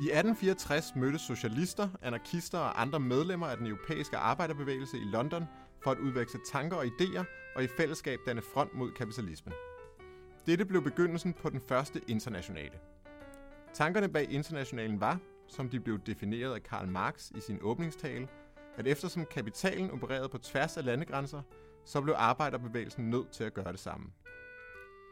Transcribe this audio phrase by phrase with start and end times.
[0.00, 5.44] I 1864 mødtes socialister, anarkister og andre medlemmer af den europæiske arbejderbevægelse i London
[5.82, 7.24] for at udveksle tanker og idéer
[7.56, 9.54] og i fællesskab danne front mod kapitalismen.
[10.46, 12.78] Dette blev begyndelsen på den første internationale.
[13.74, 15.18] Tankerne bag internationalen var,
[15.48, 18.28] som de blev defineret af Karl Marx i sin åbningstale,
[18.76, 21.42] at eftersom kapitalen opererede på tværs af landegrænser,
[21.84, 24.06] så blev arbejderbevægelsen nødt til at gøre det samme.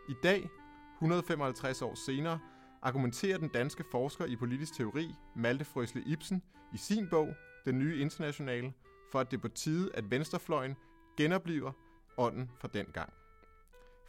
[0.09, 0.51] I dag,
[0.99, 2.39] 155 år senere,
[2.83, 6.43] argumenterer den danske forsker i politisk teori, Malte Frøsle Ibsen,
[6.75, 8.73] i sin bog, Den nye internationale,
[9.13, 10.77] for at det er på tide, at venstrefløjen
[11.17, 11.73] genopliver
[12.17, 13.13] ånden fra den gang.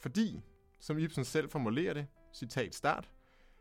[0.01, 0.41] Fordi,
[0.79, 3.11] som Ibsen selv formulerer det, citat start,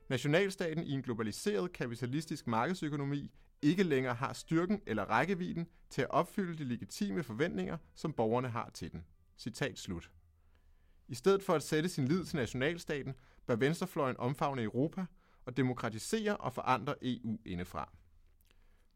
[0.09, 3.31] nationalstaten i en globaliseret kapitalistisk markedsøkonomi
[3.63, 8.71] ikke længere har styrken eller rækkevidden til at opfylde de legitime forventninger, som borgerne har
[8.75, 9.05] til den.
[9.39, 10.11] Citat slut.
[11.09, 13.15] I stedet for at sætte sin lid til nationalstaten,
[13.47, 15.07] bør venstrefløjen omfavne Europa
[15.45, 17.93] og demokratisere og forandre EU indefra.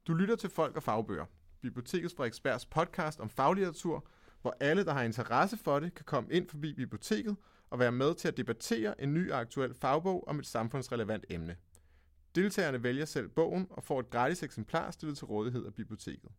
[0.06, 1.26] Du lytter til Folk og Fagbøger,
[1.60, 4.06] Bibliotekets Frederiksbergs podcast om faglitteratur,
[4.42, 7.36] hvor alle, der har interesse for det, kan komme ind forbi biblioteket
[7.70, 11.56] og være med til at debattere en ny og aktuel fagbog om et samfundsrelevant emne.
[12.34, 16.30] Deltagerne vælger selv bogen og får et gratis eksemplar stillet til rådighed af biblioteket.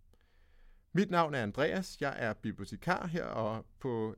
[0.94, 4.16] Mit navn er Andreas, jeg er bibliotekar her og på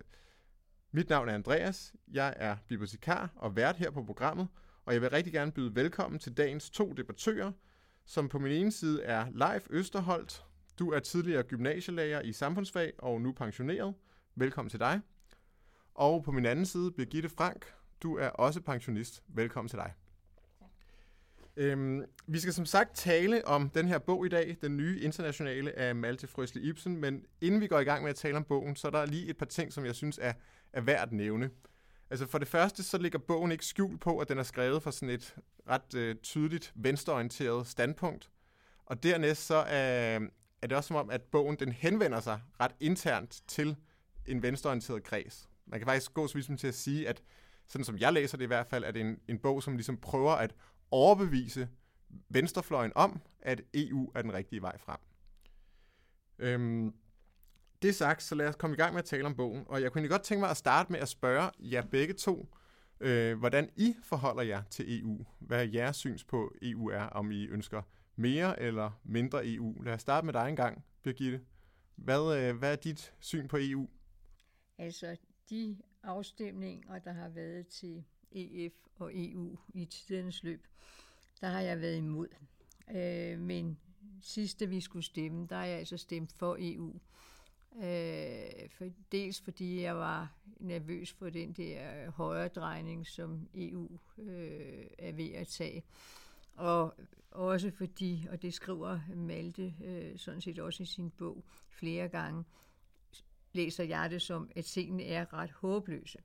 [0.91, 4.47] mit navn er Andreas, jeg er bibliotekar og vært her på programmet,
[4.85, 7.51] og jeg vil rigtig gerne byde velkommen til dagens to debattører,
[8.05, 10.45] som på min ene side er Leif Østerholt.
[10.79, 13.93] Du er tidligere gymnasielærer i samfundsfag og nu pensioneret.
[14.35, 15.01] Velkommen til dig.
[15.95, 17.73] Og på min anden side, Birgitte Frank.
[18.03, 19.23] Du er også pensionist.
[19.27, 19.93] Velkommen til dig.
[21.59, 25.79] Øhm, vi skal som sagt tale om den her bog i dag, den nye internationale
[25.79, 28.75] af Malte Frøsle Ibsen, men inden vi går i gang med at tale om bogen,
[28.75, 30.33] så er der lige et par ting, som jeg synes er,
[30.73, 31.49] er værd at nævne.
[32.09, 34.91] Altså for det første, så ligger bogen ikke skjult på, at den er skrevet fra
[34.91, 35.35] sådan et
[35.69, 38.29] ret øh, tydeligt venstreorienteret standpunkt.
[38.85, 40.19] Og dernæst så er,
[40.61, 43.75] er det også som om, at bogen den henvender sig ret internt til
[44.25, 45.49] en venstreorienteret kreds.
[45.65, 47.21] Man kan faktisk gå så vidt til at sige, at
[47.67, 49.97] sådan som jeg læser det i hvert fald, er det en, en bog, som ligesom
[49.97, 50.55] prøver at
[50.91, 51.69] overbevise
[52.29, 54.99] venstrefløjen om, at EU er den rigtige vej frem.
[56.39, 56.93] Øhm,
[57.81, 59.63] det sagt, så lad os komme i gang med at tale om bogen.
[59.67, 62.55] Og jeg kunne godt tænke mig at starte med at spørge jer begge to,
[62.99, 65.25] øh, hvordan I forholder jer til EU.
[65.39, 67.81] Hvad er jeres syns på EU er, om I ønsker
[68.15, 69.81] mere eller mindre EU?
[69.81, 71.41] Lad os starte med dig en gang, Birgitte.
[71.95, 73.87] Hvad, øh, hvad er dit syn på EU?
[74.77, 75.17] Altså,
[75.49, 80.67] de afstemninger, der har været til EF og EU i tidens løb,
[81.41, 82.27] der har jeg været imod.
[82.95, 83.79] Øh, men
[84.21, 86.99] sidste vi skulle stemme, der har jeg altså stemt for EU.
[87.75, 94.85] Øh, for, dels fordi jeg var nervøs for den der højre drejning, som EU øh,
[94.97, 95.83] er ved at tage.
[96.53, 96.93] Og
[97.31, 102.43] også fordi, og det skriver Malte øh, sådan set også i sin bog flere gange,
[103.53, 106.19] læser jeg det som, at tingene er ret håbløse.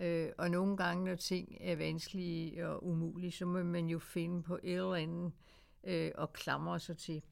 [0.00, 4.42] Øh, og nogle gange, når ting er vanskelige og umulige, så må man jo finde
[4.42, 5.32] på et eller andet
[5.84, 7.22] øh, og klamre sig til.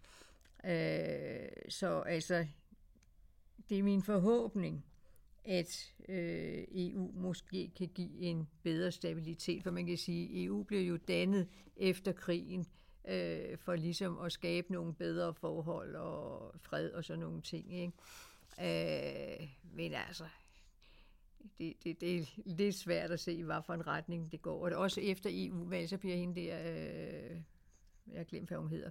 [0.65, 2.47] Øh, så altså,
[3.69, 4.85] det er min forhåbning,
[5.45, 10.63] at øh, EU måske kan give en bedre stabilitet, for man kan sige, at EU
[10.63, 12.67] blev jo dannet efter krigen
[13.09, 17.75] øh, for ligesom at skabe nogle bedre forhold og fred og sådan nogle ting.
[17.75, 17.93] Ikke?
[19.41, 20.25] Øh, men altså,
[21.59, 24.67] det, det, det er lidt svært at se, hvad for en retning det går.
[24.67, 27.41] Og også efter EU-valg, så bliver hende der, øh,
[28.07, 28.91] jeg har glemt, hvad hun hedder,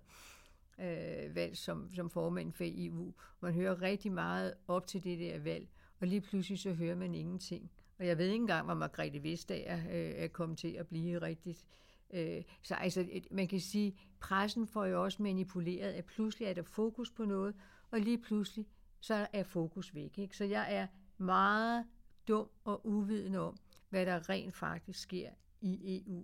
[0.79, 3.13] øh, valg som, som formand for EU.
[3.41, 5.67] Man hører rigtig meget op til det der valg,
[5.99, 7.71] og lige pludselig så hører man ingenting.
[7.99, 11.65] Og jeg ved ikke engang, hvor Margrethe Vestager øh, er kommet til at blive rigtigt.
[12.13, 16.63] Øh, så altså, man kan sige, pressen får jo også manipuleret, at pludselig er der
[16.63, 17.55] fokus på noget,
[17.91, 18.65] og lige pludselig
[18.99, 20.17] så er fokus væk.
[20.17, 20.37] Ikke?
[20.37, 20.87] Så jeg er
[21.17, 21.85] meget
[22.29, 23.57] dum og uvidende om,
[23.89, 25.29] hvad der rent faktisk sker
[25.61, 26.23] i EU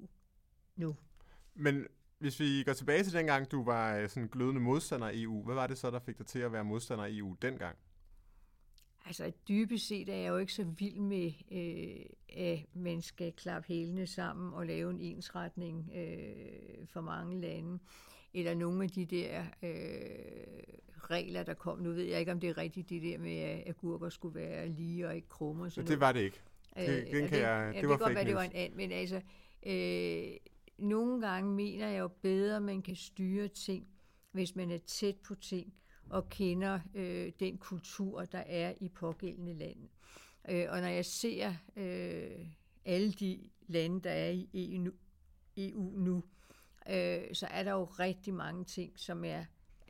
[0.76, 0.96] nu.
[1.54, 1.88] Men
[2.20, 5.56] hvis vi går tilbage til dengang, du var øh, sådan glødende modstander af EU, hvad
[5.56, 7.78] var det så, der fik dig til at være modstander af EU dengang?
[9.06, 13.68] Altså dybest set er jeg jo ikke så vild med, øh, at man skal klappe
[13.68, 17.80] hælene sammen og lave en ensretning øh, for mange lande.
[18.36, 19.70] Eller nogle af de der øh,
[20.98, 21.80] regler, der kom.
[21.80, 24.68] Nu ved jeg ikke, om det er rigtigt, det der med, at agurker skulle være
[24.68, 25.70] lige og ikke krumme.
[25.70, 26.42] Så det var det ikke.
[26.76, 28.92] Det, øh, den kan jeg, det, det var godt være, det var en anden, men
[28.92, 29.22] altså,
[29.66, 30.38] øh,
[30.78, 33.88] nogle gange mener jeg jo bedre, at man kan styre ting,
[34.32, 35.74] hvis man er tæt på ting
[36.10, 39.88] og kender øh, den kultur, der er i pågældende lande.
[40.50, 42.48] Øh, og når jeg ser øh,
[42.86, 44.92] alle de lande, der er i EU nu,
[45.58, 46.24] EU nu
[46.90, 49.46] øh, så er der jo rigtig mange ting, som er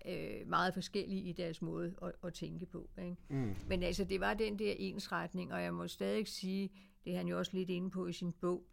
[0.08, 2.90] øh, meget forskellige i deres måde at, at tænke på.
[2.98, 3.16] Ikke?
[3.30, 3.56] Mm.
[3.68, 6.72] Men altså, det var den der ensretning, og jeg må stadig sige,
[7.06, 8.64] det er han jo også lidt inde på i sin bog,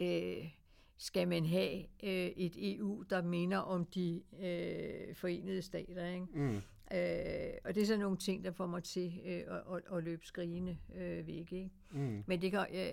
[0.00, 0.50] øh,
[0.96, 6.06] skal man have øh, et EU, der minder om de øh, forenede stater.
[6.06, 6.26] Ikke?
[6.34, 6.56] Mm.
[6.92, 10.04] Øh, og det er sådan nogle ting, der får mig til øh, at, at, at
[10.04, 11.52] løbe skrigende øh, væk.
[11.52, 11.70] Ikke?
[11.90, 12.24] Mm.
[12.26, 12.92] Men det kan, øh,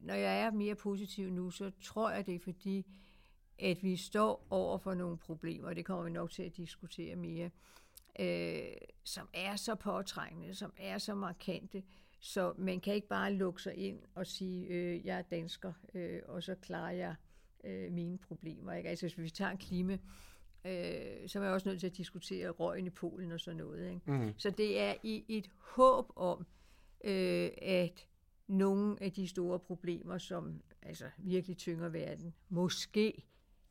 [0.00, 2.86] når jeg er mere positiv nu, så tror jeg, det er fordi,
[3.60, 7.16] at vi står over for nogle problemer, og det kommer vi nok til at diskutere
[7.16, 7.50] mere,
[8.20, 8.72] øh,
[9.04, 11.82] som er så påtrængende, som er så markante,
[12.20, 16.20] så man kan ikke bare lukke sig ind og sige, øh, jeg er dansker, øh,
[16.28, 17.14] og så klarer jeg
[17.64, 18.72] øh, mine problemer.
[18.72, 18.88] Ikke?
[18.88, 19.98] Altså hvis vi tager klima,
[20.64, 23.88] øh, så er jeg også nødt til at diskutere røgen i Polen og sådan noget.
[23.88, 24.00] Ikke?
[24.12, 24.34] Mm.
[24.36, 26.46] Så det er i et håb om,
[27.04, 28.06] øh, at
[28.46, 33.24] nogle af de store problemer, som altså virkelig tynger verden, måske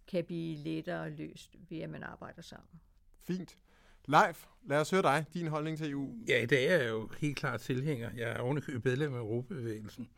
[0.09, 2.79] kan blive lettere løst ved, at man arbejder sammen.
[3.21, 3.57] Fint.
[4.05, 6.15] Leif, lad os høre dig, din holdning til EU.
[6.27, 8.09] Ja, i dag er jeg jo helt klart tilhænger.
[8.15, 10.09] Jeg er ovenikøbet medlem af Europabevægelsen,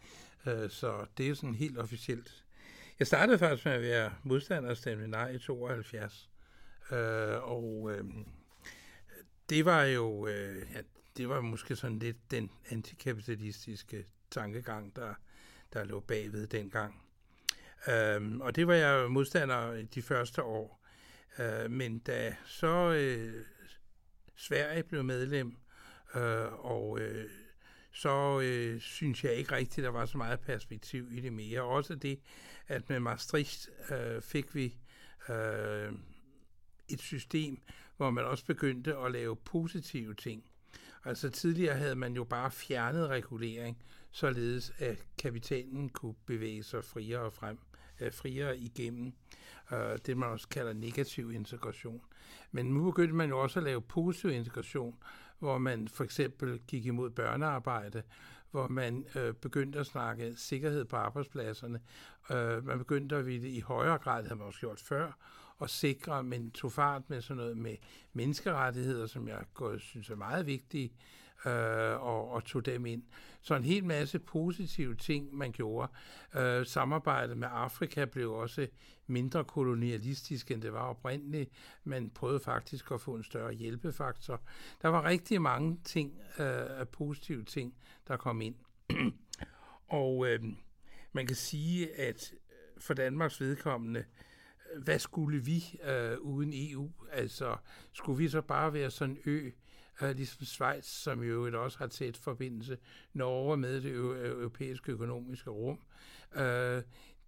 [0.45, 2.45] øh, så det er sådan helt officielt.
[2.99, 6.29] Jeg startede faktisk med at være modstander af stemme nej i 72,
[6.91, 6.97] øh,
[7.43, 8.05] og øh,
[9.49, 10.81] det var jo, ja,
[11.17, 15.13] det var måske sådan lidt den antikapitalistiske tankegang, der,
[15.73, 17.01] der lå bagved dengang.
[17.87, 20.81] Øhm, og det var jeg modstander de første år.
[21.39, 23.45] Øh, men da så øh,
[24.35, 25.57] Sverige blev medlem,
[26.15, 27.29] øh, og øh,
[27.91, 31.61] så øh, synes jeg ikke rigtigt, der var så meget perspektiv i det mere.
[31.61, 32.19] Også det,
[32.67, 34.77] at med Maastricht øh, fik vi
[35.29, 35.91] øh,
[36.89, 37.61] et system,
[37.97, 40.43] hvor man også begyndte at lave positive ting.
[41.05, 47.31] Altså tidligere havde man jo bare fjernet regulering, således at kapitalen kunne bevæge sig friere
[47.31, 47.57] frem
[48.01, 49.13] Øh, friere igennem
[49.71, 52.01] øh, det, man også kalder negativ integration.
[52.51, 54.95] Men nu begyndte man jo også at lave positiv integration,
[55.39, 58.03] hvor man for eksempel gik imod børnearbejde,
[58.51, 61.79] hvor man øh, begyndte at snakke sikkerhed på arbejdspladserne.
[62.31, 65.11] Øh, man begyndte at ville i højere grad, havde man også gjort før,
[65.61, 67.75] at sikre, men tog fart med sådan noget med
[68.13, 70.93] menneskerettigheder, som jeg går, synes er meget vigtige,
[71.45, 73.03] øh, og, og tog dem ind.
[73.41, 75.91] Så en hel masse positive ting, man gjorde.
[76.35, 78.67] Øh, samarbejdet med Afrika blev også
[79.07, 81.51] mindre kolonialistisk, end det var oprindeligt.
[81.83, 84.41] Man prøvede faktisk at få en større hjælpefaktor.
[84.81, 87.75] Der var rigtig mange ting, øh, positive ting,
[88.07, 88.55] der kom ind.
[89.87, 90.39] og øh,
[91.11, 96.91] man kan sige, at øh, for Danmarks vedkommende, øh, hvad skulle vi øh, uden EU?
[97.11, 97.57] Altså,
[97.93, 99.51] skulle vi så bare være sådan en ø,
[100.01, 102.77] øh, ligesom Schweiz, som jo også har tæt forbindelse,
[103.13, 103.95] Norge med det
[104.25, 105.79] europæiske økonomiske rum.
[106.35, 106.83] Øh,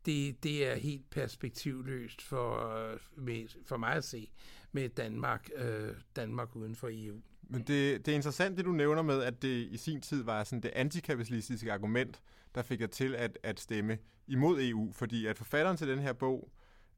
[0.05, 4.31] det, det er helt perspektivløst for, øh, med, for mig at se
[4.71, 7.21] med Danmark, øh, Danmark uden for EU.
[7.49, 10.43] Men det, det er interessant, det du nævner med, at det i sin tid var
[10.43, 12.21] sådan det antikapitalistiske argument,
[12.55, 16.13] der fik jeg til at, at stemme imod EU, fordi at forfatteren til den her
[16.13, 16.51] bog,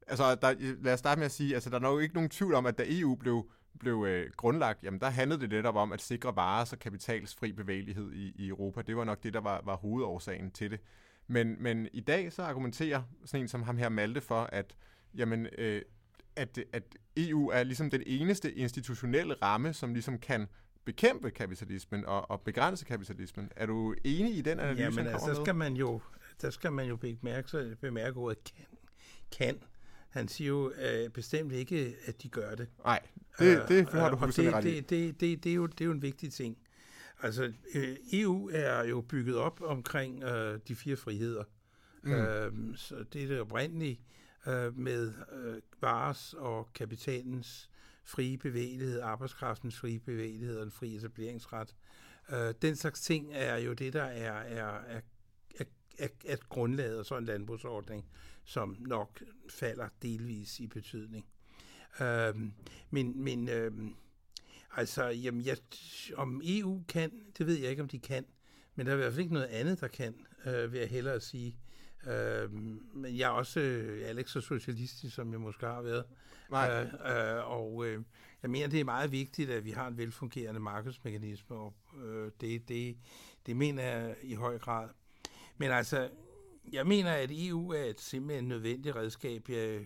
[0.06, 2.54] altså der, lad os starte med at sige, altså der er nok ikke nogen tvivl
[2.54, 6.00] om, at da EU blev blev øh, grundlagt, jamen der handlede det netop om at
[6.00, 8.82] sikre varer og kapitals fri bevægelighed i, i Europa.
[8.82, 10.80] Det var nok det, der var, var hovedårsagen til det.
[11.26, 14.76] Men, men i dag så argumenterer sådan en som ham her Malte for, at,
[15.14, 15.82] jamen, øh,
[16.36, 16.82] at, at
[17.16, 20.48] EU er ligesom den eneste institutionelle ramme, som ligesom kan
[20.84, 23.50] bekæmpe kapitalismen og, og begrænse kapitalismen.
[23.56, 24.82] Er du enig i den analyse?
[24.82, 26.00] Jamen altså, der skal man jo,
[26.42, 28.66] der skal man jo bemærke, bemærke ordet kan.
[29.32, 29.58] kan.
[30.08, 32.68] Han siger jo øh, bestemt ikke, at de gør det.
[32.84, 33.00] Nej,
[33.38, 34.76] det, det, det har du fuldstændig ret i.
[34.76, 36.58] Det, det, det, det, er jo, det er jo en vigtig ting.
[37.22, 41.44] Altså, øh, EU er jo bygget op omkring øh, de fire friheder.
[42.02, 42.12] Mm.
[42.12, 44.00] Øh, så det er det oprindelige
[44.46, 47.70] øh, med øh, vares og kapitalens
[48.04, 51.74] frie bevægelighed, arbejdskraftens frie bevægelighed og en fri etableringsret.
[52.32, 55.00] Øh, den slags ting er jo det, der er, er, er,
[55.98, 58.04] er, er grundlaget så en landbrugsordning,
[58.44, 61.26] som nok falder delvis i betydning.
[62.00, 62.52] Øhm,
[62.90, 63.94] men men øhm,
[64.76, 65.56] altså, jamen, jeg,
[66.16, 68.26] om EU kan, det ved jeg ikke, om de kan.
[68.74, 71.20] Men der er i hvert fald ikke noget andet, der kan, øh, vil jeg hellere
[71.20, 71.56] sige.
[72.06, 76.04] Øhm, men jeg er også øh, er ikke så socialistisk, som jeg måske har været.
[76.50, 76.82] Nej.
[76.82, 78.02] Øh, øh, og øh,
[78.42, 81.74] jeg mener, det er meget vigtigt, at vi har en velfungerende markedsmekanisme, og
[82.04, 82.96] øh, det, det,
[83.46, 84.88] det mener jeg i høj grad.
[85.58, 86.08] Men altså,
[86.72, 89.48] jeg mener, at EU er et simpelthen nødvendigt redskab.
[89.48, 89.80] Jeg,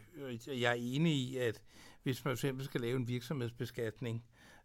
[0.47, 1.63] jeg er enig i, at
[2.03, 4.25] hvis man fx skal lave en virksomhedsbeskatning,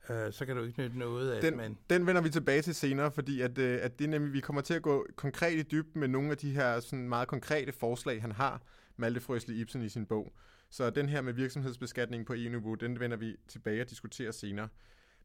[0.09, 1.77] øh, så kan du ikke nytte noget, at den, man...
[1.89, 4.73] Den vender vi tilbage til senere, fordi at, øh, at det nemlig, vi kommer til
[4.73, 8.31] at gå konkret i dybden med nogle af de her sådan meget konkrete forslag, han
[8.31, 8.61] har,
[8.97, 10.33] Malte Frøsli Ibsen i sin bog.
[10.69, 14.67] Så den her med virksomhedsbeskatning på EU-niveau, den vender vi tilbage og diskuterer senere.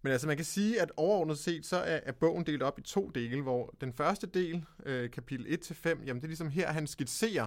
[0.03, 2.83] Men altså man kan sige, at overordnet set, så er, er bogen delt op i
[2.83, 6.87] to dele, hvor den første del, øh, kapitel 1-5, jamen det er ligesom her, han
[6.87, 7.47] skitserer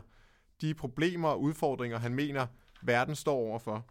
[0.62, 2.48] de problemer og udfordringer, han mener,
[2.82, 3.90] verden står overfor.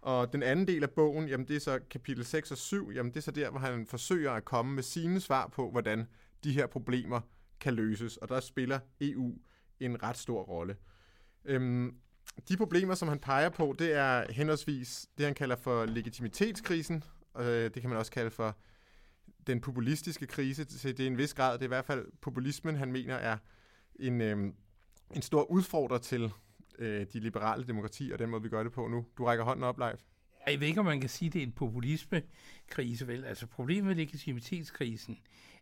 [0.00, 3.12] Og den anden del af bogen, jamen det er så kapitel 6 og 7, jamen
[3.12, 6.06] det er så der, hvor han forsøger at komme med sine svar på, hvordan
[6.44, 7.20] de her problemer
[7.60, 8.16] kan løses.
[8.16, 9.34] Og der spiller EU
[9.80, 10.76] en ret stor rolle.
[11.44, 11.94] Øhm,
[12.48, 17.04] de problemer, som han peger på, det er henholdsvis det, han kalder for legitimitetskrisen,
[17.34, 18.56] og øh, det kan man også kalde for
[19.46, 20.64] den populistiske krise.
[20.64, 23.38] Det er en vis grad, det er i hvert fald populismen, han mener er
[23.96, 24.52] en, øh,
[25.14, 26.32] en stor udfordrer til
[26.78, 29.06] øh, de liberale demokratier og den måde, vi gør det på nu.
[29.18, 30.00] Du rækker hånden op, Leif.
[30.46, 33.24] Jeg ved ikke, om man kan sige, at det er en populismekrise, vel?
[33.24, 35.18] Altså problemet med legitimitetskrisen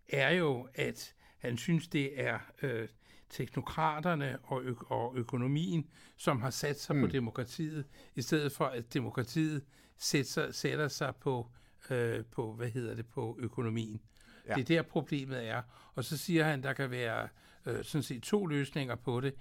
[0.08, 2.88] er jo, at han synes, det er øh,
[3.30, 7.02] teknokraterne og, ø- og økonomien, som har sat sig mm.
[7.02, 7.84] på demokratiet,
[8.14, 9.64] i stedet for at demokratiet
[9.98, 11.50] sætter, sætter sig på,
[11.90, 14.00] øh, på, hvad hedder det, på økonomien.
[14.48, 14.54] Ja.
[14.54, 15.62] Det er der problemet er.
[15.94, 17.28] Og så siger han, der kan være
[17.66, 19.34] øh, sådan set to løsninger på det.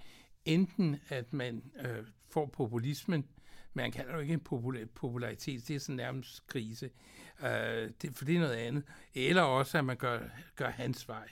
[0.44, 5.76] Enten at man øh, får populismen, men man kalder jo ikke en popula- popularitet, det
[5.76, 6.90] er sådan nærmest krise,
[7.42, 8.84] øh, det, for det er noget andet.
[9.14, 10.20] Eller også, at man gør,
[10.56, 11.28] gør hans vej.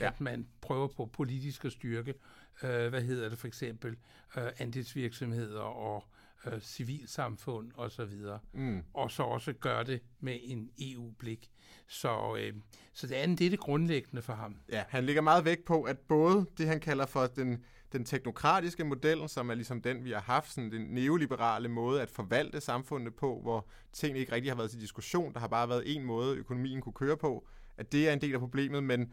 [0.00, 0.06] Ja.
[0.06, 2.14] At man prøver på politisk at styrke,
[2.62, 3.96] øh, hvad hedder det for eksempel,
[4.36, 6.04] øh, andelsvirksomheder og
[6.46, 8.38] øh, civilsamfund og så videre.
[8.52, 8.82] Mm.
[8.94, 11.50] Og så også gøre det med en EU-blik.
[11.88, 12.52] Så, øh,
[12.92, 14.56] så det andet, det er det grundlæggende for ham.
[14.72, 18.84] Ja, han ligger meget vægt på, at både det, han kalder for den, den teknokratiske
[18.84, 23.14] model, som er ligesom den, vi har haft, sådan den neoliberale måde at forvalte samfundet
[23.14, 26.36] på, hvor ting ikke rigtig har været til diskussion, der har bare været en måde,
[26.36, 29.12] økonomien kunne køre på, at det er en del af problemet, men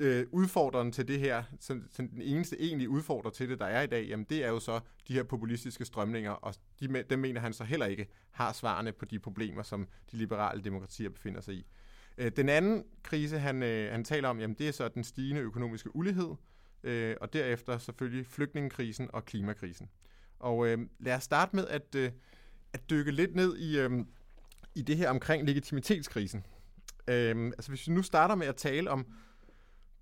[0.00, 3.82] øh, udfordreren til det her, så, så den eneste egentlige udfordrer til det, der er
[3.82, 7.40] i dag, jamen det er jo så de her populistiske strømninger, og de, dem mener
[7.40, 11.54] han så heller ikke har svarene på de problemer, som de liberale demokratier befinder sig
[11.54, 11.66] i.
[12.18, 15.40] Øh, den anden krise, han, øh, han taler om, jamen det er så den stigende
[15.40, 16.30] økonomiske ulighed,
[16.82, 19.88] øh, og derefter selvfølgelig flygtningekrisen og klimakrisen.
[20.38, 22.10] Og øh, lad os starte med at, øh,
[22.72, 23.90] at dykke lidt ned i, øh,
[24.74, 26.46] i det her omkring legitimitetskrisen.
[27.08, 29.06] Øh, altså hvis vi nu starter med at tale om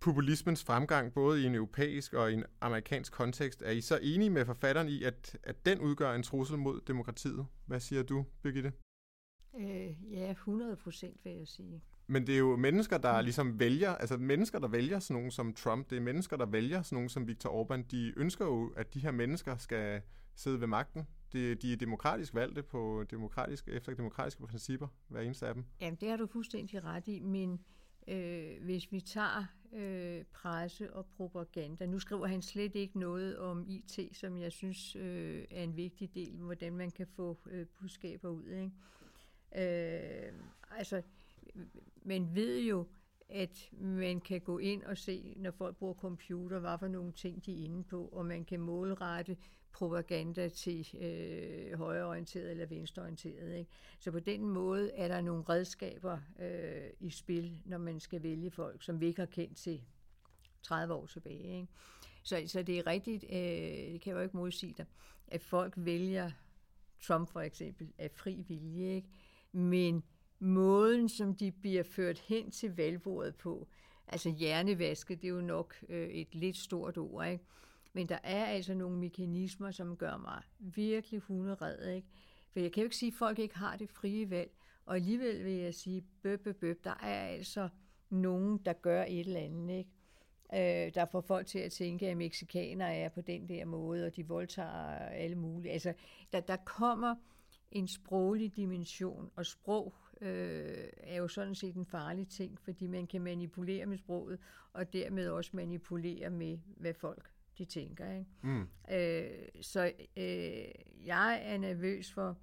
[0.00, 4.30] populismens fremgang, både i en europæisk og i en amerikansk kontekst, er I så enige
[4.30, 7.46] med forfatteren i, at, at den udgør en trussel mod demokratiet?
[7.66, 8.72] Hvad siger du, Birgitte?
[9.60, 11.82] Øh, ja, 100 procent vil jeg sige.
[12.06, 15.54] Men det er jo mennesker, der ligesom vælger, altså mennesker, der vælger sådan nogen som
[15.54, 18.94] Trump, det er mennesker, der vælger sådan nogen som Viktor Orbán, de ønsker jo, at
[18.94, 20.02] de her mennesker skal
[20.34, 21.06] sidde ved magten.
[21.32, 25.64] De, de er demokratisk valgte på demokratiske, efter demokratiske principper, hver eneste af dem.
[25.80, 27.60] Jamen, det har du fuldstændig ret i, men
[28.08, 31.86] øh, hvis vi tager øh, presse og propaganda.
[31.86, 36.14] Nu skriver han slet ikke noget om IT, som jeg synes øh, er en vigtig
[36.14, 38.46] del, hvordan man kan få øh, budskaber ud.
[38.46, 38.72] Ikke?
[39.56, 40.32] Øh,
[40.70, 41.02] altså,
[42.02, 42.86] man ved jo,
[43.28, 47.46] at man kan gå ind og se, når folk bruger computer, hvad for nogle ting
[47.46, 49.36] de er inde på, og man kan målrette
[49.72, 53.58] propaganda til øh, højreorienteret eller venstreorienteret.
[53.58, 53.70] Ikke?
[53.98, 58.50] Så på den måde er der nogle redskaber øh, i spil, når man skal vælge
[58.50, 59.80] folk, som vi ikke har kendt til
[60.62, 61.56] 30 år tilbage.
[61.56, 61.68] Ikke?
[62.22, 64.86] Så, så det er rigtigt, øh, det kan jeg jo ikke modsige dig,
[65.28, 66.30] at folk vælger
[67.02, 69.08] Trump for eksempel af fri vilje, ikke?
[69.52, 70.02] men
[70.38, 73.68] måden, som de bliver ført hen til valgbordet på,
[74.06, 77.44] altså hjernevaske, det er jo nok øh, et lidt stort ord, ikke?
[77.92, 82.08] Men der er altså nogle mekanismer, som gør mig virkelig hunderedd, ikke?
[82.52, 84.50] For jeg kan jo ikke sige, at folk ikke har det frie valg.
[84.86, 87.68] Og alligevel vil jeg sige, bøb, bøb, bøb, der er altså
[88.10, 89.90] nogen, der gør et eller andet, ikke?
[90.54, 94.16] Øh, der får folk til at tænke, at mexikanere er på den der måde, og
[94.16, 95.72] de voldtager alle mulige.
[95.72, 95.94] Altså,
[96.32, 97.14] der, der kommer
[97.72, 103.06] en sproglig dimension, og sprog øh, er jo sådan set en farlig ting, fordi man
[103.06, 104.38] kan manipulere med sproget,
[104.72, 108.12] og dermed også manipulere med, hvad folk de tænker.
[108.12, 108.30] Ikke?
[108.42, 108.68] Mm.
[108.90, 112.38] Øh, så øh, jeg er nervøs for,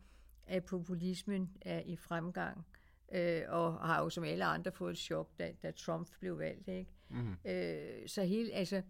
[0.46, 2.66] at populismen er i fremgang,
[3.12, 6.68] øh, og har jo som alle andre fået et chok, da, da Trump blev valgt.
[6.68, 6.92] Ikke?
[7.10, 7.36] Mm.
[7.46, 8.82] Øh, så hele, altså,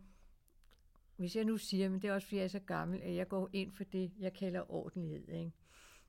[1.16, 3.28] hvis jeg nu siger, men det er også fordi jeg er så gammel, at jeg
[3.28, 5.30] går ind for det, jeg kalder ordentlighed.
[5.30, 5.52] Ikke?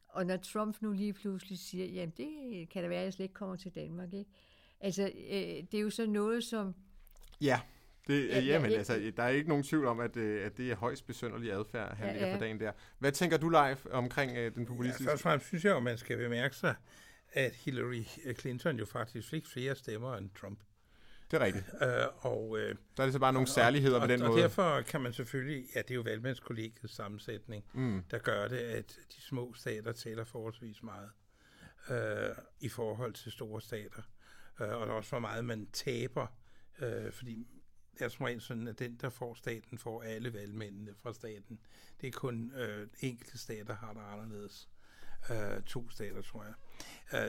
[0.09, 3.25] Og når Trump nu lige pludselig siger, jamen det kan da være, at jeg slet
[3.25, 4.13] ikke kommer til Danmark.
[4.13, 4.31] Ikke?
[4.81, 6.75] Altså, øh, det er jo så noget, som...
[7.41, 7.61] Ja.
[8.07, 10.71] Det, ja, jamen, ja, altså, der er ikke nogen tvivl om, at, øh, at det
[10.71, 12.73] er højst besynderlig adfærd, han ja, lægger for dagen der.
[12.99, 15.05] Hvad tænker du, live omkring uh, den populistiske...
[15.05, 16.75] Ja, først og fremmest synes jeg at man skal bemærke sig,
[17.33, 18.03] at Hillary
[18.41, 20.59] Clinton jo faktisk fik flere stemmer end Trump.
[21.31, 21.65] Det er rigtigt.
[21.83, 24.39] Øh, og, øh, der er det så bare nogle særligheder og, på den og, måde.
[24.39, 28.03] Og derfor kan man selvfølgelig, ja, det er jo valgmandskollegiets sammensætning, mm.
[28.11, 31.11] der gør det, at de små stater tæller forholdsvis meget
[31.91, 34.03] øh, i forhold til store stater.
[34.61, 36.27] Øh, og der er også for meget, man taber,
[36.79, 37.47] øh, fordi
[38.05, 41.61] er som regel sådan, at den, der får staten, får alle valgmændene fra staten.
[42.01, 44.69] Det er kun øh, enkelte stater, har der anderledes.
[45.31, 46.55] Øh, to stater, tror jeg.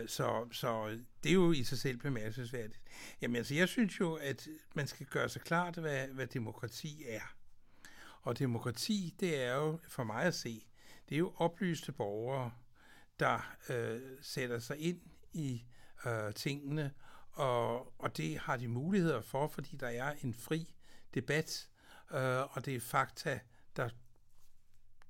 [0.01, 2.81] Øh, så, så det er jo i sig selv bemærkelsesværdigt.
[3.21, 7.35] Jamen altså, jeg synes jo, at man skal gøre sig klart, hvad, hvad demokrati er.
[8.21, 10.67] Og demokrati, det er jo, for mig at se,
[11.09, 12.51] det er jo oplyste borgere,
[13.19, 15.01] der øh, sætter sig ind
[15.33, 15.65] i
[16.05, 16.93] øh, tingene,
[17.37, 20.73] og, og det har de muligheder for, fordi der er en fri
[21.13, 21.69] debat,
[22.11, 23.39] øh, og det er fakta,
[23.75, 23.89] der,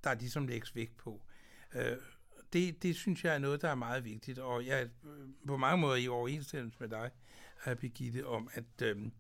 [0.04, 1.22] der ligesom lægges vægt på.
[1.74, 1.98] Øh,
[2.54, 4.88] det, det synes jeg er noget, der er meget vigtigt, og jeg er
[5.48, 7.12] på mange måder i overensstemmelse med dig,
[7.68, 9.12] øh, Birgitte, om at, øh,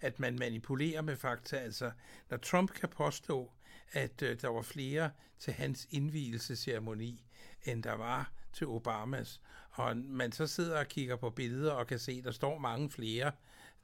[0.00, 1.56] at man manipulerer med fakta.
[1.56, 1.90] Altså,
[2.30, 3.52] når Trump kan påstå,
[3.92, 7.24] at øh, der var flere til hans indvielsesceremoni,
[7.64, 9.40] end der var til Obamas,
[9.80, 12.90] og man så sidder og kigger på billeder og kan se, at der står mange
[12.90, 13.32] flere,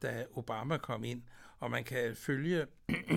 [0.03, 1.23] da Obama kom ind,
[1.59, 2.67] og man kan følge,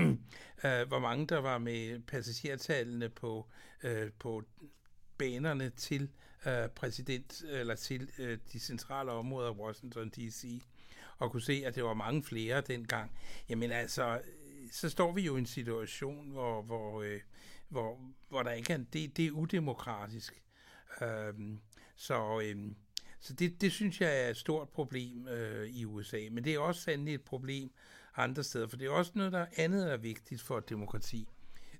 [0.66, 3.48] øh, hvor mange der var med passagertallene på,
[3.84, 4.44] øh, på
[5.18, 6.10] banerne til
[6.46, 10.62] øh, præsident eller til øh, de centrale områder af Washington D.C.
[11.18, 13.12] og kunne se, at det var mange flere dengang.
[13.50, 14.22] Jamen altså,
[14.72, 17.20] så står vi jo i en situation, hvor, hvor, øh,
[17.70, 20.44] hvor, hvor der ikke er, det, det er udemokratisk.
[21.02, 21.60] Øhm,
[22.00, 22.76] så øhm,
[23.20, 26.20] så det, det synes jeg er et stort problem øh, i USA.
[26.32, 27.72] Men det er også sandelig et problem
[28.16, 31.28] andre steder, for det er også noget, der andet er vigtigt for et demokrati.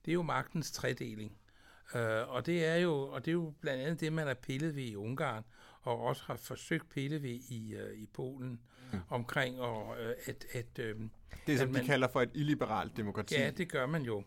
[0.06, 1.38] Det er jo magtens tredeling.
[1.96, 4.76] Øh, og, det er jo, og det er jo blandt andet det, man har pillet
[4.76, 5.44] ved i Ungarn,
[5.82, 8.60] og også har forsøgt pille ved i, øh, i Polen,
[8.94, 9.00] mm.
[9.10, 10.46] omkring og, øh, at...
[10.52, 10.96] at øh,
[11.48, 13.36] det, som at man, de kalder for et illiberalt demokrati.
[13.36, 14.24] Ja, det gør man jo.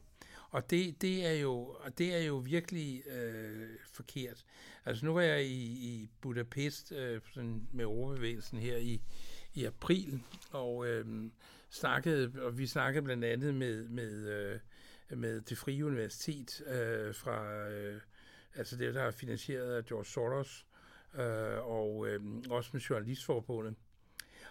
[0.53, 4.45] Og det, det, er, jo, og det er jo virkelig øh, forkert.
[4.85, 9.03] Altså nu var jeg i, i Budapest øh, sådan med overbevægelsen her i,
[9.55, 11.31] i april, og øh,
[11.71, 14.61] snakkede, og vi snakkede blandt andet med, med, øh,
[15.19, 18.01] med det frie universitet øh, fra, øh,
[18.55, 20.67] altså det, der er finansieret af George Soros,
[21.15, 23.75] øh, og øh, også med Journalistforbundet.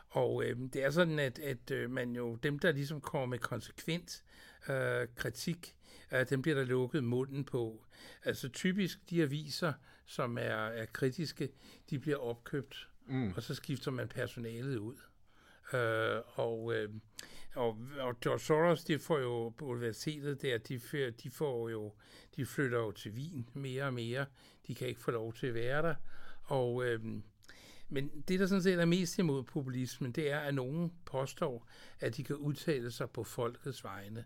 [0.10, 3.40] Og øh, det er sådan, at, at øh, man jo, dem der ligesom kommer med
[3.40, 4.24] konsekvent
[4.70, 5.76] øh, kritik,
[6.12, 7.86] øh, dem bliver der lukket munden på.
[8.24, 9.74] Altså typisk de aviser,
[10.06, 11.50] som er, er kritiske,
[11.90, 13.34] de bliver opkøbt, mm.
[13.36, 14.96] og så skifter man personalet ud.
[15.74, 16.90] Øh, og, øh,
[17.56, 20.80] og, og George Soros, de får jo på universitetet der, de,
[21.24, 21.94] de får jo,
[22.36, 24.26] de flytter jo til Wien mere og mere.
[24.68, 25.96] De kan ikke få lov til at være der.
[26.44, 27.00] Og, øh,
[27.90, 31.68] men det, der sådan set er mest imod populismen, det er, at nogen påstår,
[32.00, 34.26] at de kan udtale sig på folkets vegne.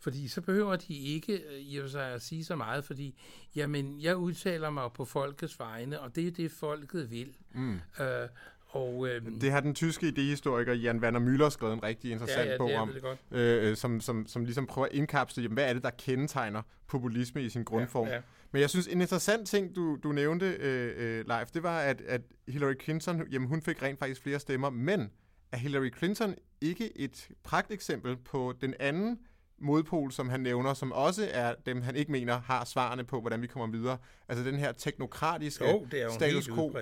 [0.00, 3.18] Fordi så behøver de ikke øh, i og sig at sige så meget, fordi
[3.56, 7.36] jamen, jeg udtaler mig på folkets vegne, og det er det, folket vil.
[7.54, 7.74] Mm.
[8.00, 8.28] Øh,
[8.68, 12.52] og, øh, det har den tyske idehistoriker Jan Werner Müller skrevet en rigtig interessant ja,
[12.52, 13.18] ja, bog om, godt.
[13.30, 17.42] Øh, som, som, som ligesom prøver at indkapsle, jamen, hvad er det, der kendetegner populisme
[17.42, 18.06] i sin grundform.
[18.06, 18.20] Ja, ja.
[18.52, 22.00] Men jeg synes, en interessant ting, du, du nævnte, øh, øh, Leif, det var, at,
[22.00, 25.10] at Hillary Clinton, jamen hun fik rent faktisk flere stemmer, men
[25.52, 29.18] er Hillary Clinton ikke et pragteksempel på den anden
[29.58, 33.42] modpol, som han nævner, som også er dem, han ikke mener har svarene på, hvordan
[33.42, 33.98] vi kommer videre.
[34.28, 36.72] Altså den her teknokratiske jo, det er jo status quo.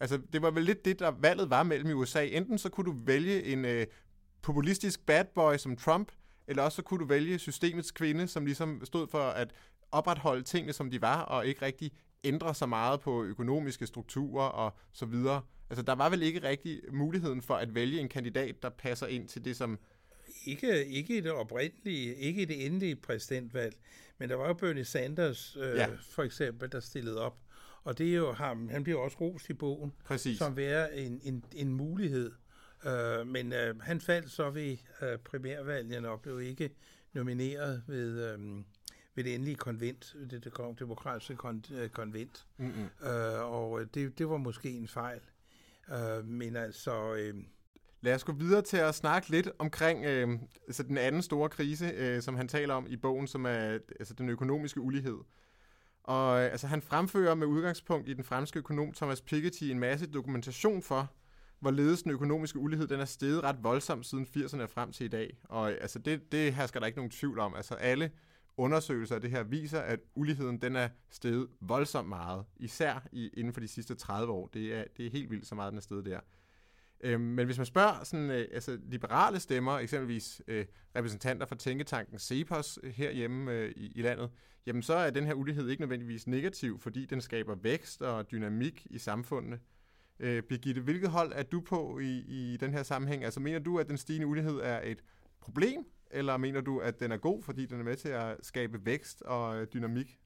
[0.00, 2.26] Altså det var vel lidt det, der valget var mellem i USA.
[2.26, 3.86] Enten så kunne du vælge en øh,
[4.42, 6.12] populistisk bad boy som Trump,
[6.46, 9.52] eller også så kunne du vælge systemets kvinde, som ligesom stod for at
[9.92, 11.92] opretholde tingene, som de var, og ikke rigtig
[12.24, 15.42] ændre så meget på økonomiske strukturer og så videre.
[15.70, 19.28] Altså, der var vel ikke rigtig muligheden for at vælge en kandidat, der passer ind
[19.28, 19.78] til det, som...
[20.44, 23.76] Ikke, ikke i det oprindelige, ikke i det endelige præsidentvalg,
[24.18, 25.88] men der var jo Bernie Sanders, øh, ja.
[26.10, 27.38] for eksempel, der stillede op.
[27.84, 30.38] Og det er jo ham, han bliver også rost i bogen, Præcis.
[30.38, 32.32] som være en, en, en mulighed.
[32.86, 36.70] Øh, men øh, han faldt så ved øh, primærvalgene og blev ikke
[37.12, 38.32] nomineret ved...
[38.32, 38.38] Øh,
[39.14, 41.36] ved det endelige konvent, det, det demokratiske
[41.72, 42.46] øh, konvent.
[42.56, 43.08] Mm-hmm.
[43.08, 45.20] Øh, og det, det var måske en fejl.
[45.92, 47.14] Øh, men altså...
[47.14, 47.34] Øh,
[48.00, 51.86] Lad os gå videre til at snakke lidt omkring øh, altså den anden store krise,
[51.86, 55.18] øh, som han taler om i bogen, som er altså den økonomiske ulighed.
[56.02, 60.06] Og øh, altså, han fremfører med udgangspunkt i den franske økonom Thomas Piketty en masse
[60.06, 61.10] dokumentation for,
[61.60, 65.38] hvorledes den økonomiske ulighed den er steget ret voldsomt siden 80'erne frem til i dag.
[65.44, 67.54] Og øh, altså, det, det her skal der ikke nogen tvivl om.
[67.54, 68.10] Altså alle
[68.56, 73.52] undersøgelser af det her viser, at uligheden den er steget voldsomt meget, især i, inden
[73.52, 74.46] for de sidste 30 år.
[74.54, 76.20] Det er, det er helt vildt, så meget den er steget der.
[77.00, 82.18] Øh, men hvis man spørger sådan, øh, altså liberale stemmer, eksempelvis øh, repræsentanter fra tænketanken
[82.18, 84.30] CEPOS øh, herhjemme øh, i, i landet,
[84.66, 88.86] jamen så er den her ulighed ikke nødvendigvis negativ, fordi den skaber vækst og dynamik
[88.90, 89.60] i samfundene.
[90.20, 93.24] Øh, Birgitte, hvilket hold er du på i, i den her sammenhæng?
[93.24, 95.04] Altså mener du, at den stigende ulighed er et
[95.40, 98.86] problem, eller mener du, at den er god, fordi den er med til at skabe
[98.86, 100.18] vækst og øh, dynamik?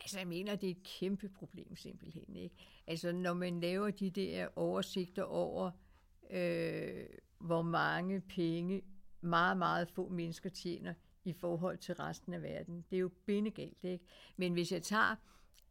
[0.00, 2.36] Altså, jeg mener, det er et kæmpe problem simpelthen.
[2.36, 2.54] Ikke?
[2.86, 5.70] Altså, når man laver de der oversigter over,
[6.30, 7.06] øh,
[7.38, 8.82] hvor mange penge
[9.20, 12.84] meget, meget få mennesker tjener i forhold til resten af verden.
[12.90, 14.04] Det er jo bindegalt, ikke?
[14.36, 15.16] Men hvis jeg tager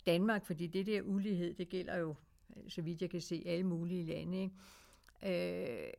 [0.06, 2.16] Danmark, fordi det der ulighed, det gælder jo,
[2.68, 5.86] så vidt jeg kan se, alle mulige lande, ikke?
[5.86, 5.94] Øh,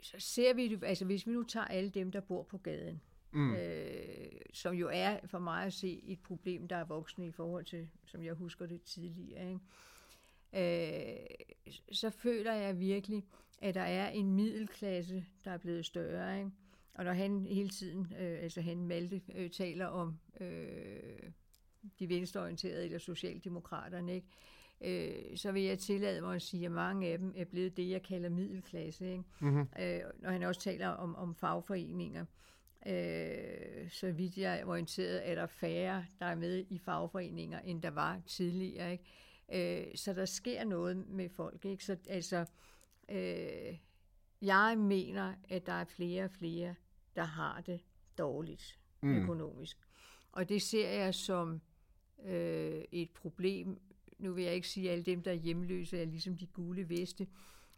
[0.00, 3.00] så ser vi det, altså hvis vi nu tager alle dem, der bor på gaden,
[3.32, 3.54] mm.
[3.54, 7.64] øh, som jo er for mig at se et problem, der er voksende i forhold
[7.64, 9.60] til, som jeg husker det tidligere, ikke?
[10.52, 11.26] Øh,
[11.92, 13.24] så føler jeg virkelig,
[13.58, 16.38] at der er en middelklasse, der er blevet større.
[16.38, 16.50] Ikke?
[16.94, 21.30] Og når han hele tiden, øh, altså han Malte, øh, taler om øh,
[21.98, 24.26] de venstreorienterede eller socialdemokraterne, ikke?
[24.80, 27.90] Øh, så vil jeg tillade mig at sige, at mange af dem er blevet det,
[27.90, 29.10] jeg kalder middelklasse.
[29.10, 29.22] Ikke?
[29.40, 29.68] Mm-hmm.
[29.80, 32.24] Øh, når han også taler om, om fagforeninger.
[32.86, 37.82] Øh, så vidt jeg er orienteret, er der færre, der er med i fagforeninger, end
[37.82, 38.92] der var tidligere.
[38.92, 39.86] Ikke?
[39.88, 41.64] Øh, så der sker noget med folk.
[41.64, 41.84] Ikke?
[41.84, 42.44] Så altså,
[43.08, 43.78] øh,
[44.42, 46.74] jeg mener, at der er flere og flere,
[47.16, 47.80] der har det
[48.18, 49.22] dårligt mm.
[49.22, 49.78] økonomisk.
[50.32, 51.60] Og det ser jeg som
[52.24, 53.80] øh, et problem.
[54.18, 56.88] Nu vil jeg ikke sige, at alle dem, der er hjemløse, er ligesom de gule
[56.88, 57.26] veste.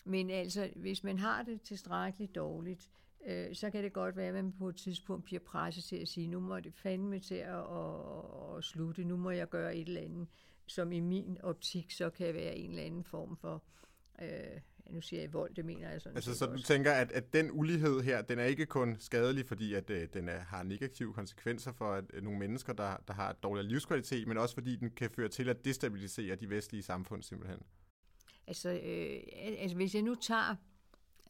[0.05, 2.91] Men altså, hvis man har det tilstrækkeligt dårligt,
[3.27, 6.09] øh, så kan det godt være, at man på et tidspunkt bliver presset til at
[6.09, 9.89] sige, nu må det fandme til at, at, at slutte, nu må jeg gøre et
[9.89, 10.29] eller andet,
[10.67, 13.63] som i min optik så kan være en eller anden form for
[14.23, 17.33] øh, nu siger jeg vold, det mener jeg sådan Altså, så du tænker, at, at
[17.33, 21.13] den ulighed her, den er ikke kun skadelig, fordi at øh, den er, har negative
[21.13, 24.91] konsekvenser for at, øh, nogle mennesker, der, der har dårlig livskvalitet, men også fordi den
[24.91, 27.61] kan føre til at destabilisere de vestlige samfund simpelthen?
[28.47, 29.21] Altså, øh,
[29.59, 30.57] altså hvis jeg nu tager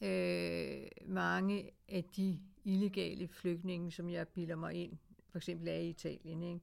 [0.03, 4.93] øh, mange af de illegale flygtninge, som jeg bilder mig ind,
[5.31, 6.61] for eksempel er i Italien, ikke?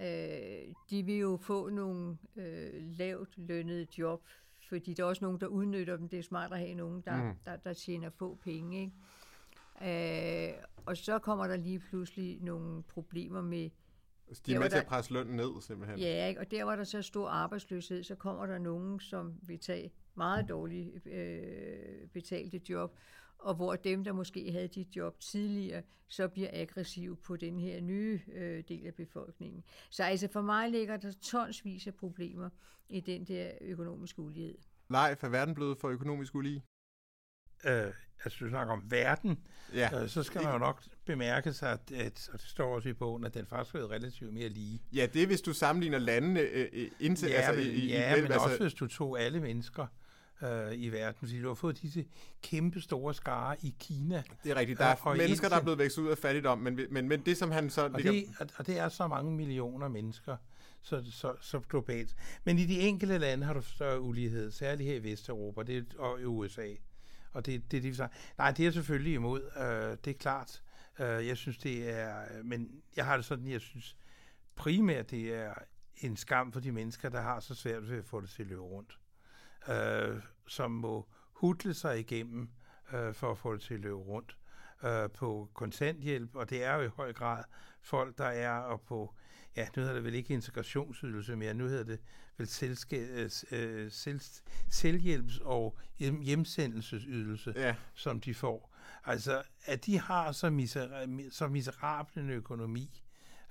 [0.00, 4.22] Øh, de vil jo få nogle øh, lavt lønnede job,
[4.68, 6.08] fordi der er også nogen, der udnytter dem.
[6.08, 7.34] Det er smart at have nogen, der, mm.
[7.44, 8.80] der, der tjener få penge.
[8.80, 8.92] Ikke?
[9.82, 10.54] Øh,
[10.86, 13.70] og så kommer der lige pludselig nogle problemer med...
[14.28, 15.98] Altså, de er med til at presse lønnen ned, simpelthen.
[15.98, 16.40] Ja, ikke?
[16.40, 20.48] og der var der så stor arbejdsløshed, så kommer der nogen, som vil tage meget
[20.48, 22.96] dårligt øh, betalte job,
[23.38, 27.80] og hvor dem, der måske havde de job tidligere, så bliver aggressive på den her
[27.80, 29.64] nye øh, del af befolkningen.
[29.90, 32.50] Så altså for mig ligger der tonsvis af problemer
[32.88, 34.58] i den der økonomiske ulighed.
[34.88, 36.64] Nej, for verden blevet for økonomisk ulige?
[37.64, 37.92] Øh,
[38.24, 39.38] altså, du snakker om verden,
[39.74, 40.02] ja.
[40.02, 42.92] øh, så skal man jo nok bemærke sig, at, at, og det står også i
[42.92, 44.82] bogen, at den faktisk er relativt mere lige.
[44.92, 47.28] Ja, det er, hvis du sammenligner landene øh, øh indtil...
[47.28, 49.86] Ja, altså, men, i, ja, i, men altså, også hvis du tog alle mennesker
[50.42, 51.18] øh, i verden.
[51.18, 52.06] Fordi du har fået disse
[52.42, 54.22] kæmpe store skare i Kina.
[54.44, 54.78] Det er rigtigt.
[54.78, 57.36] Der er øh, mennesker, der er blevet vækst ud af fattigdom, men, men, men det,
[57.36, 57.84] som han så...
[57.84, 58.12] Og, ligger...
[58.38, 60.36] det, og det er så mange millioner mennesker,
[60.82, 62.16] så, så, så globalt.
[62.44, 66.20] Men i de enkelte lande har du større ulighed, særligt her i Vesteuropa det, og
[66.20, 66.68] i USA.
[67.32, 69.42] Og det, det, det, det, nej, det er selvfølgelig imod.
[69.56, 70.62] Øh, det er klart.
[70.98, 72.42] Øh, jeg synes, det er...
[72.44, 73.96] Men jeg har det sådan, jeg synes
[74.54, 75.54] primært, det er
[75.96, 78.48] en skam for de mennesker, der har så svært ved at få det til at
[78.48, 78.98] løbe rundt
[79.68, 82.50] øh, som må hudle sig igennem
[82.92, 84.36] øh, for at få det til at løbe rundt
[84.84, 87.44] øh, på kontanthjælp, og det er jo i høj grad
[87.82, 89.14] folk, der er og på,
[89.56, 92.00] ja, nu hedder det vel ikke integrationsydelse mere, nu hedder det
[92.36, 94.20] vel selske, øh, øh selv,
[94.68, 97.74] selvhjælps- og hjem, hjemsendelsesydelse, ja.
[97.94, 98.72] som de får.
[99.04, 103.02] Altså, at de har så, miser, så miserabel en økonomi,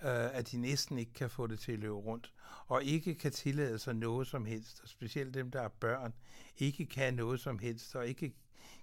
[0.01, 2.33] øh, at de næsten ikke kan få det til at løbe rundt,
[2.67, 6.13] og ikke kan tillade sig noget som helst, og specielt dem, der er børn,
[6.57, 8.33] ikke kan noget som helst, og ikke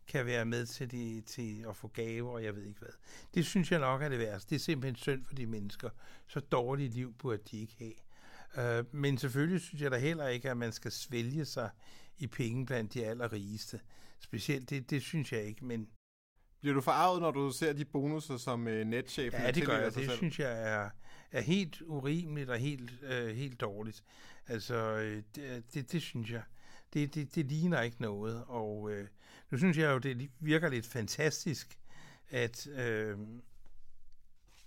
[0.08, 2.92] kan være med til, de, til at få gaver, og jeg ved ikke hvad.
[3.34, 4.50] Det synes jeg nok er det værste.
[4.50, 5.90] Det er simpelthen synd for de mennesker.
[6.26, 8.80] Så dårligt liv burde de ikke have.
[8.80, 11.70] Uh, men selvfølgelig synes jeg da heller ikke, at man skal svælge sig
[12.18, 13.80] i penge blandt de allerrigeste.
[14.20, 15.88] Specielt det, det synes jeg ikke, men
[16.60, 19.94] bliver du forarvet, når du ser de bonusser, som uh, netchefen Ja, det gør jeg.
[19.94, 20.16] Det selv?
[20.16, 20.90] synes jeg er,
[21.32, 24.04] er helt urimeligt og helt, uh, helt dårligt.
[24.48, 26.42] Altså, øh, det, det, det synes jeg.
[26.94, 28.44] Det, det, det ligner ikke noget.
[28.46, 28.98] Og uh,
[29.50, 31.78] nu synes jeg jo, det virker lidt fantastisk,
[32.30, 33.20] at, uh,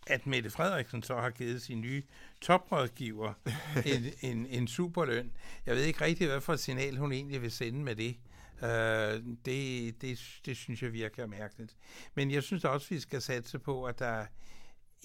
[0.08, 2.04] at Mette Frederiksen så har givet sin nye
[2.42, 3.34] toprådgiver
[3.96, 5.32] en, en, en superløn.
[5.66, 8.18] Jeg ved ikke rigtig, hvad for et signal hun egentlig vil sende med det.
[8.64, 11.76] Øh, det, det, det synes jeg virker mærkeligt.
[12.16, 14.26] Men jeg synes også, vi skal satse på, at der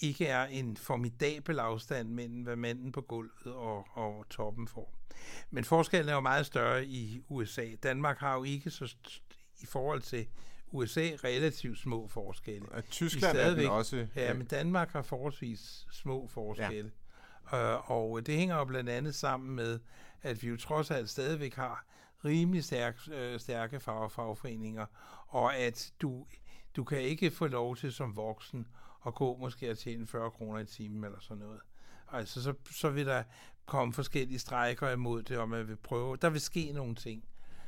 [0.00, 4.94] ikke er en formidabel afstand mellem, hvad manden på gulvet og, og toppen får.
[5.50, 7.66] Men forskellen er jo meget større i USA.
[7.82, 8.96] Danmark har jo ikke så
[9.60, 10.26] i forhold til
[10.70, 12.68] USA relativt små forskelle.
[12.72, 14.06] Og Tyskland er den også.
[14.16, 16.92] Ja, men Danmark har forholdsvis små forskelle.
[17.52, 17.78] Ja.
[17.78, 19.80] Uh, og det hænger jo blandt andet sammen med,
[20.22, 21.84] at vi jo trods alt stadigvæk har
[22.24, 24.86] rimelig stærk, øh, stærke fag, fagforeninger,
[25.28, 26.26] og at du,
[26.76, 28.66] du kan ikke få lov til som voksen
[29.06, 31.60] at gå måske at tjene 40 kroner i timen eller sådan noget.
[32.12, 33.22] Altså, så, så vil der
[33.66, 36.16] komme forskellige strækker imod det, og man vil prøve.
[36.16, 37.24] Der vil ske nogle ting,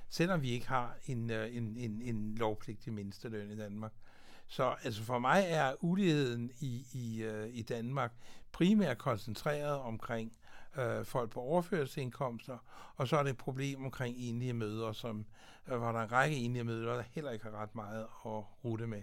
[0.08, 3.92] selvom vi ikke har en, øh, en, en, en lovpligtig mindsteløn i Danmark.
[4.46, 8.12] Så altså for mig er uligheden i, i, øh, i Danmark
[8.52, 10.32] primært koncentreret omkring
[10.78, 12.58] øh, folk på overførselsindkomster,
[12.96, 15.26] og så er det et problem omkring enlige møder, som,
[15.66, 18.64] uh, hvor der er en række enlige møder, der heller ikke har ret meget at
[18.64, 19.02] rute med.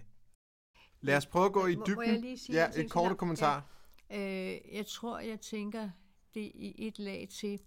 [1.00, 1.94] Lad os prøve at gå i dybden.
[1.94, 3.66] Må jeg lige sige ja, et kort kommentar.
[4.10, 4.52] Ja.
[4.54, 5.90] Øh, jeg tror, jeg tænker
[6.34, 7.60] det i et lag til,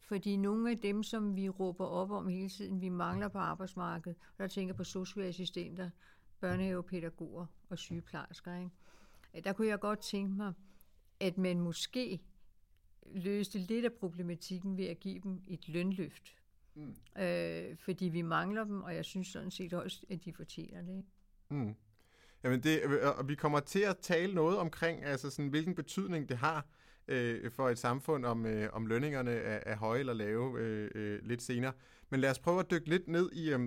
[0.00, 4.18] fordi nogle af dem, som vi råber op om hele tiden, vi mangler på arbejdsmarkedet,
[4.38, 5.90] der tænker på socialassistenter,
[6.40, 8.56] børnehavepædagoger og sygeplejersker.
[8.56, 8.70] Ikke?
[9.34, 10.52] Øh, der kunne jeg godt tænke mig,
[11.20, 12.20] at man måske
[13.14, 16.36] løste lidt af problematikken ved at give dem et lønløft.
[16.74, 16.96] Mm.
[17.22, 21.04] Øh, fordi vi mangler dem, og jeg synes sådan set også, at de fortjener det.
[21.48, 21.74] Mm.
[22.44, 26.28] Jamen det, øh, og vi kommer til at tale noget omkring, altså sådan, hvilken betydning
[26.28, 26.66] det har
[27.08, 31.18] øh, for et samfund, om, øh, om lønningerne er, er høje eller lave øh, øh,
[31.22, 31.72] lidt senere.
[32.10, 33.60] Men lad os prøve at dykke lidt ned i, øh,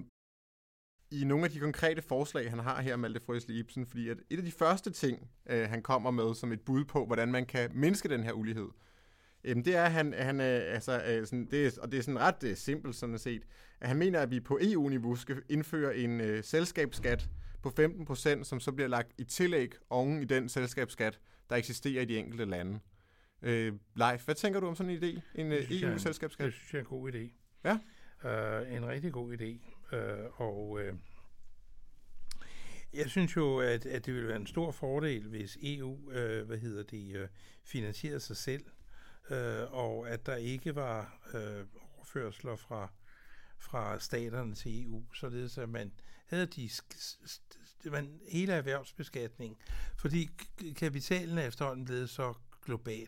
[1.11, 4.37] i nogle af de konkrete forslag, han har her, Malte Frøsli Ibsen, fordi at et
[4.37, 7.69] af de første ting, øh, han kommer med som et bud på, hvordan man kan
[7.73, 8.69] mindske den her ulighed,
[9.45, 12.19] Jamen, det er, han, han øh, altså, øh, sådan, det er, og det er sådan
[12.19, 13.43] ret simpelt sådan set,
[13.81, 17.29] at han mener, at vi på EU-niveau skal indføre en øh, selskabsskat,
[17.63, 22.05] på 15%, som så bliver lagt i tillæg oven i den selskabsskat, der eksisterer i
[22.05, 22.79] de enkelte lande.
[23.41, 25.21] Øh, Leif, hvad tænker du om sådan en idé?
[25.35, 26.45] En EU-selskabsskat?
[26.45, 27.31] Det synes jeg er en god idé.
[27.63, 27.77] Ja?
[28.23, 29.69] Uh, en rigtig god idé.
[29.95, 30.97] Uh, og uh,
[32.93, 36.57] jeg synes jo, at, at det ville være en stor fordel, hvis EU uh, hvad
[36.57, 37.27] hedder det, uh,
[37.63, 38.65] finansierede sig selv,
[39.29, 41.39] uh, og at der ikke var uh,
[41.97, 42.91] overførsler fra,
[43.59, 45.91] fra staterne til EU, således at man
[46.33, 46.69] havde de
[47.83, 49.57] det var en hele erhvervsbeskatning,
[49.97, 50.29] fordi
[50.75, 52.33] kapitalen er efterhånden blevet så
[52.65, 53.07] global.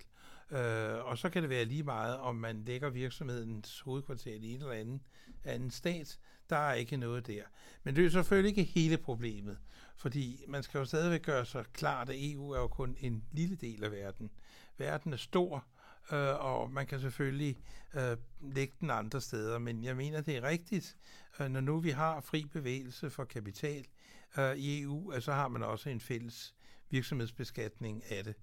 [0.52, 4.60] Øh, og så kan det være lige meget, om man lægger virksomhedens hovedkvarter i en
[4.60, 5.02] eller anden,
[5.44, 6.20] anden stat.
[6.50, 7.44] Der er ikke noget der.
[7.84, 9.58] Men det er selvfølgelig ikke hele problemet,
[9.98, 13.56] fordi man skal jo stadigvæk gøre sig klart, at EU er jo kun en lille
[13.56, 14.32] del af verden.
[14.78, 15.66] Verden er stor,
[16.12, 17.58] øh, og man kan selvfølgelig
[17.94, 20.98] øh, lægge den andre steder, men jeg mener, det er rigtigt,
[21.39, 23.86] øh, når nu vi har fri bevægelse for kapital
[24.38, 26.56] øh, i EU, øh, så har man også en fælles
[26.89, 28.36] virksomhedsbeskatning af det.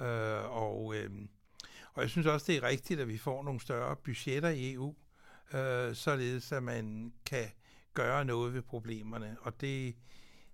[0.00, 1.10] Øh, og, øh,
[1.92, 4.94] og jeg synes også, det er rigtigt, at vi får nogle større budgetter i EU,
[5.54, 7.46] øh, således at man kan
[7.94, 9.96] gøre noget ved problemerne, og det,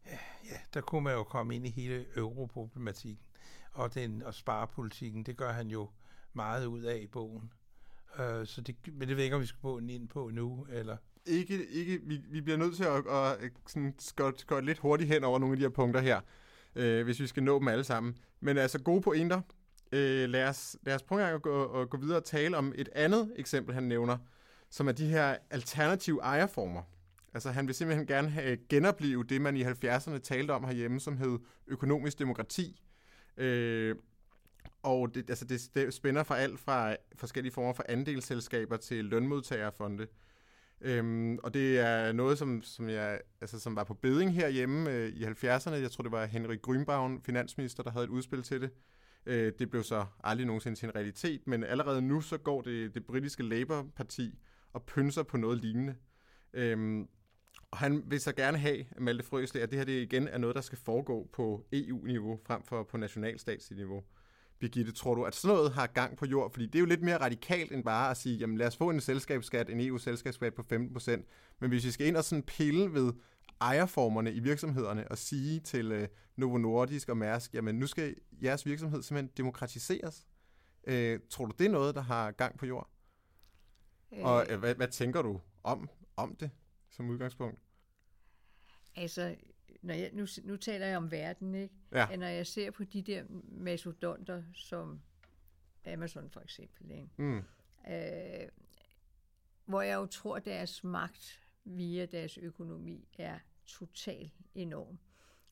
[0.07, 0.19] øh,
[0.51, 3.25] ja, der kunne man jo komme ind i hele europroblematikken
[3.73, 5.91] og, den, og sparepolitikken, det gør han jo
[6.35, 7.53] meget ud af i bogen.
[8.19, 10.67] Øh, så det, men det ved jeg ikke, om vi skal på ind på nu,
[10.71, 10.97] eller...
[11.27, 15.11] Ikke, ikke, vi, vi bliver nødt til at, at, at sådan, gå, gå lidt hurtigt
[15.11, 16.21] hen over nogle af de her punkter her,
[16.75, 18.17] øh, hvis vi skal nå dem alle sammen.
[18.41, 19.41] Men altså gode pointer.
[19.93, 22.89] Øh, lad, os, lad os prøve at gå, at gå videre og tale om et
[22.95, 24.19] andet eksempel, han nævner,
[24.71, 26.83] som er de her alternative ejerformer.
[27.35, 31.17] Altså han vil simpelthen gerne have genopleve det, man i 70'erne talte om herhjemme, som
[31.17, 32.83] hed økonomisk demokrati.
[33.37, 33.97] Øh,
[34.83, 40.07] og det, altså det, det spænder fra alt fra forskellige former for andelsselskaber til lønmodtagerfonde.
[40.81, 45.09] Øhm, og det er noget, som, som, jeg, altså, som var på beding herhjemme øh,
[45.09, 45.71] i 70'erne.
[45.71, 48.71] Jeg tror, det var Henrik Grünbaum, finansminister, der havde et udspil til det.
[49.27, 52.95] Øh, det blev så aldrig nogensinde til en realitet, men allerede nu så går det,
[52.95, 54.39] det britiske Labour-parti
[54.73, 55.95] og pynser på noget lignende.
[56.53, 57.09] Øhm,
[57.71, 60.57] og han vil så gerne have, Malte Frøsle, at det her det igen er noget,
[60.57, 64.03] der skal foregå på EU-niveau frem for på nationalstatsniveau.
[64.63, 66.53] Birgitte, tror du, at sådan noget har gang på jord?
[66.53, 68.91] Fordi det er jo lidt mere radikalt end bare at sige, jamen lad os få
[68.91, 71.11] en selskabsskat, en EU-selskabsskat på 15%.
[71.61, 73.13] Men hvis vi skal ind og sådan pille ved
[73.61, 78.67] ejerformerne i virksomhederne og sige til øh, Novo Nordisk og Mærsk, jamen nu skal jeres
[78.67, 80.27] virksomhed simpelthen demokratiseres.
[80.87, 82.91] Øh, tror du, det er noget, der har gang på jord?
[84.13, 84.25] Øh.
[84.25, 86.51] Og øh, hvad, hvad tænker du om, om det
[86.91, 87.59] som udgangspunkt?
[88.97, 89.37] Altså,
[89.83, 91.75] når jeg, nu, nu taler jeg om verden, ikke?
[91.93, 92.17] Ja.
[92.17, 95.01] Når jeg ser på de der mastodonter, som
[95.87, 97.09] Amazon for eksempel, ikke?
[97.17, 97.43] Mm.
[97.91, 98.49] Øh,
[99.65, 104.99] hvor jeg jo tror, deres magt via deres økonomi er totalt enorm,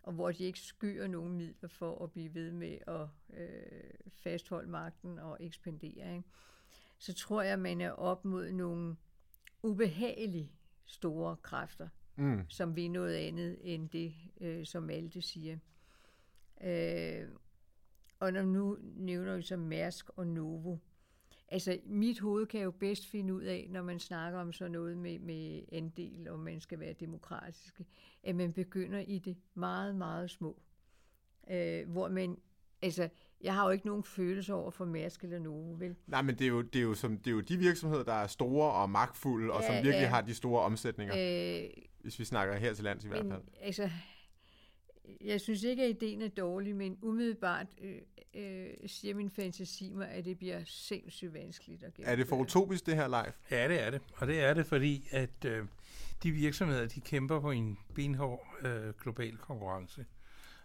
[0.02, 3.06] og hvor de ikke skyer nogen midler for at blive ved med at
[3.38, 6.28] øh, fastholde magten og ekspandere, ikke?
[6.98, 8.96] så tror jeg, at man er op mod nogle
[9.62, 10.52] ubehagelige
[10.84, 11.88] store kræfter,
[12.20, 12.44] mm.
[12.48, 15.58] som vil noget andet end det, øh, som Malte siger.
[16.64, 17.28] Øh,
[18.20, 20.76] og når nu nævner vi så Mærsk og Novo,
[21.48, 24.96] altså mit hoved kan jo bedst finde ud af, når man snakker om sådan noget
[24.96, 27.84] med, med andel, og man skal være demokratiske,
[28.22, 30.62] at man begynder i det meget, meget små.
[31.50, 32.36] Øh, hvor man,
[32.82, 33.08] altså,
[33.40, 35.96] jeg har jo ikke nogen følelse over for Mærsk eller Novo, vel?
[36.06, 38.12] Nej, men det er, jo, det, er jo som, det er jo de virksomheder, der
[38.12, 40.08] er store og magtfulde, ja, og som virkelig ja.
[40.08, 41.14] har de store omsætninger.
[41.16, 41.70] Øh,
[42.02, 43.42] hvis vi snakker her til lands i hvert fald.
[43.60, 43.90] Altså,
[45.20, 47.96] jeg synes ikke, at ideen er dårlig, men umiddelbart øh,
[48.34, 52.12] øh, siger min fantasi mig, at det bliver sindssygt vanskeligt at gennemføre.
[52.12, 53.32] Er det for utopisk, det her live?
[53.50, 54.00] Ja, det er det.
[54.16, 55.66] Og det er det, fordi at øh,
[56.22, 60.06] de virksomheder, de kæmper på en benhård øh, global konkurrence.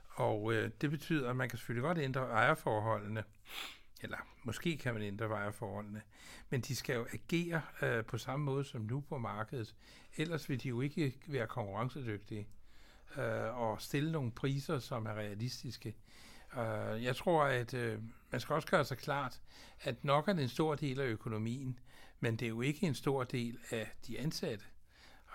[0.10, 3.24] Og øh, det betyder, at man kan selvfølgelig godt ændre ejerforholdene,
[4.02, 6.02] eller måske kan man ændre ejerforholdene,
[6.50, 9.76] men de skal jo agere øh, på samme måde som nu på markedet.
[10.18, 12.48] Ellers vil de jo ikke være konkurrencedygtige
[13.18, 15.96] øh, og stille nogle priser, som er realistiske.
[16.58, 18.00] Øh, jeg tror, at øh,
[18.32, 19.42] man skal også gøre sig klart,
[19.82, 21.80] at nok er det en stor del af økonomien,
[22.20, 24.66] men det er jo ikke en stor del af de ansatte.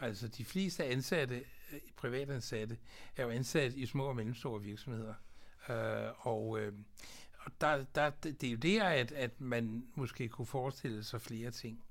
[0.01, 2.79] Altså de fleste ansatte, øh, privatansatte,
[3.17, 5.15] er jo ansat i små og mellemstore virksomheder.
[5.69, 6.73] Øh, og øh,
[7.45, 11.51] og der, der, det er jo der, at, at man måske kunne forestille sig flere
[11.51, 11.85] ting.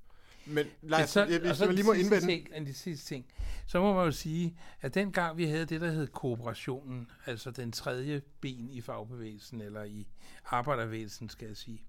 [0.46, 2.26] Men os, så, jeg, hvis man lige må indvende...
[2.26, 3.26] Ting, de sidste ting,
[3.66, 7.72] så må man jo sige, at dengang vi havde det, der hed kooperationen, altså den
[7.72, 10.06] tredje ben i fagbevægelsen, eller i
[10.44, 11.82] arbejderbevægelsen, skal jeg sige,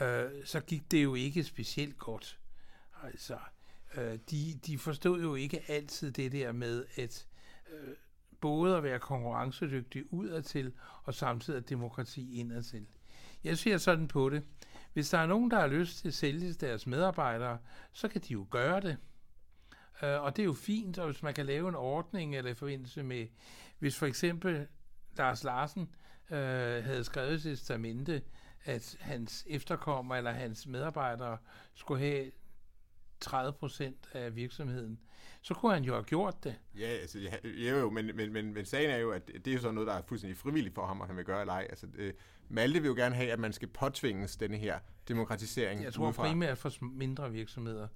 [0.00, 2.38] øh, så gik det jo ikke specielt godt.
[3.02, 3.38] Altså,
[3.96, 7.26] øh, de, de forstod jo ikke altid det der med, at
[7.72, 7.94] øh,
[8.40, 10.72] både at være konkurrencedygtig udadtil,
[11.04, 12.86] og samtidig demokrati indadtil.
[13.44, 14.42] Jeg ser sådan på det.
[14.92, 17.58] Hvis der er nogen, der har lyst til at sælge deres medarbejdere,
[17.92, 18.96] så kan de jo gøre det.
[20.02, 22.54] Øh, og det er jo fint, og hvis man kan lave en ordning eller i
[22.54, 23.26] forbindelse med,
[23.78, 24.66] hvis for eksempel
[25.16, 25.88] Lars Larsen
[26.30, 28.22] øh, havde skrevet sit testamente,
[28.64, 31.38] at hans efterkommer eller hans medarbejdere
[31.74, 32.30] skulle have
[33.20, 35.00] 30 procent af virksomheden,
[35.42, 36.54] så kunne han jo have gjort det.
[36.78, 39.60] Ja, altså, ja, jo, men, men, men, men sagen er jo, at det er jo
[39.60, 41.66] sådan noget, der er fuldstændig frivilligt for ham, at han vil gøre eller ej.
[41.70, 42.16] Altså, det,
[42.48, 46.22] Malte vil jo gerne have, at man skal påtvinges denne her demokratisering Jeg tror udefra.
[46.22, 47.88] primært for mindre virksomheder.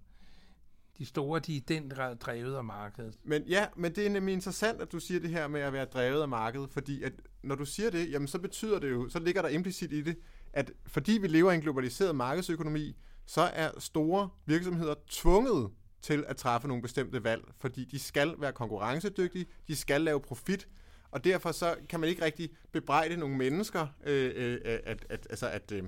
[0.99, 3.15] De store, de er den grad drevet af markedet.
[3.25, 5.85] Men ja, men det er nemlig interessant, at du siger det her med at være
[5.85, 7.13] drevet af markedet, fordi at
[7.43, 10.17] når du siger det, jamen så betyder det jo, så ligger der implicit i det,
[10.53, 15.71] at fordi vi lever i en globaliseret markedsøkonomi, så er store virksomheder tvunget
[16.03, 20.69] til at træffe nogle bestemte valg, fordi de skal være konkurrencedygtige, de skal lave profit,
[21.13, 25.49] og derfor så kan man ikke rigtig bebrejde nogle mennesker, øh, øh, at, at, altså
[25.49, 25.85] at, øh,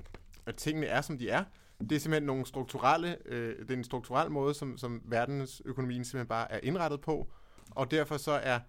[0.46, 1.44] at tingene er, som de er.
[1.80, 6.28] Det er simpelthen nogle strukturelle, øh, det er en strukturel måde, som, som verdensøkonomien simpelthen
[6.28, 7.30] bare er indrettet på,
[7.70, 8.60] og derfor så er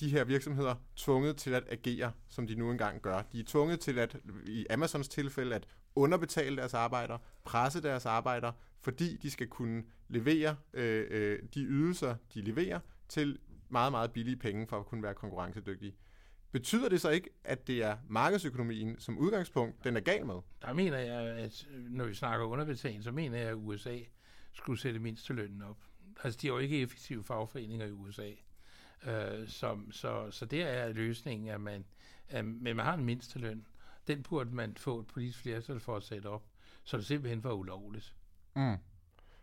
[0.00, 3.22] de her virksomheder tvunget til at agere, som de nu engang gør.
[3.32, 4.16] De er tvunget til at,
[4.46, 10.56] i Amazons tilfælde, at underbetale deres arbejdere, presse deres arbejdere, fordi de skal kunne levere
[10.72, 13.38] øh, øh, de ydelser, de leverer, til
[13.68, 15.94] meget, meget billige penge for at kunne være konkurrencedygtige.
[16.52, 20.40] Betyder det så ikke, at det er markedsøkonomien som udgangspunkt, den er gal med?
[20.62, 23.98] Der mener jeg, at når vi snakker underbetaling, så mener jeg, at USA
[24.52, 25.76] skulle sætte mindstelønnen op.
[26.24, 28.30] Altså, de har jo ikke effektive fagforeninger i USA.
[29.06, 31.84] Øh, som, så, så der er løsningen, at man,
[32.28, 33.66] at, men man har en mindsteløn.
[34.06, 36.44] Den burde man få et politisk flertal for at sætte op,
[36.84, 38.14] så det simpelthen var ulovligt.
[38.56, 38.76] Mm.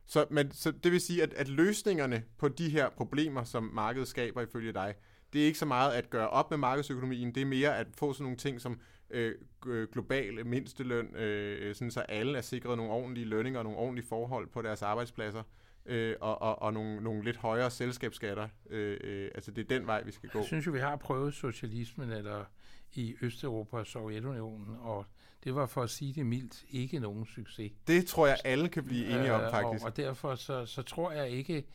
[0.08, 4.08] Så, men, så det vil sige, at, at løsningerne på de her problemer, som markedet
[4.08, 4.96] skaber ifølge dig,
[5.34, 8.14] det er ikke så meget at gøre op med markedsøkonomien, det er mere at få
[8.14, 9.36] sådan nogle ting som øh,
[9.68, 14.08] øh, global mindsteløn, øh, sådan så alle er sikret nogle ordentlige lønninger og nogle ordentlige
[14.08, 15.44] forhold på deres arbejdspladser,
[15.86, 18.48] øh, og, og, og nogle, nogle lidt højere selskabsskatter.
[18.70, 20.40] Øh, øh, altså det er den vej, vi skal gå.
[20.40, 22.46] Jeg synes jo, vi har prøvet socialismen eller
[22.94, 25.06] i Østeuropa og Sovjetunionen, og
[25.46, 27.72] det var for at sige det mildt ikke nogen succes.
[27.88, 29.84] Det tror jeg, alle kan blive enige om, faktisk.
[29.84, 31.66] Og, og derfor så, så tror jeg ikke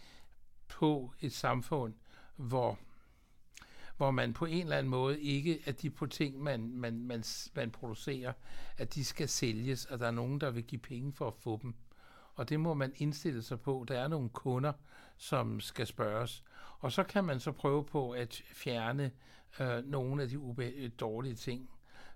[0.68, 1.95] på et samfund,
[2.37, 2.79] hvor
[3.97, 7.25] hvor man på en eller anden måde ikke, at de på ting, man, man, man,
[7.55, 8.33] man producerer,
[8.77, 11.59] at de skal sælges, og der er nogen, der vil give penge for at få
[11.62, 11.75] dem.
[12.35, 13.85] Og det må man indstille sig på.
[13.89, 14.73] Der er nogle kunder,
[15.16, 16.43] som skal spørges.
[16.79, 19.11] Og så kan man så prøve på at fjerne
[19.61, 21.71] øh, nogle af de ube- dårlige ting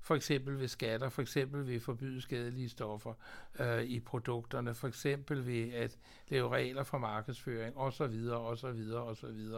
[0.04, 3.14] for eksempel ved skatter, for eksempel ved at forbyde skadelige stoffer
[3.60, 5.98] øh, i produkterne, for eksempel ved at
[6.28, 8.28] lave regler for markedsføring osv.
[8.32, 8.92] osv.
[8.92, 9.50] osv.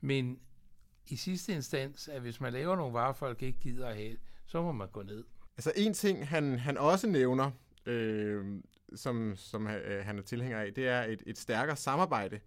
[0.00, 0.38] Men
[1.06, 4.16] i sidste instans, at hvis man laver nogle varer, folk ikke gider at have,
[4.46, 5.24] så må man gå ned.
[5.56, 7.50] Altså en ting, han, han også nævner,
[7.86, 8.62] øh,
[8.94, 12.40] som, som øh, han er tilhænger af, det er et, et stærkere samarbejde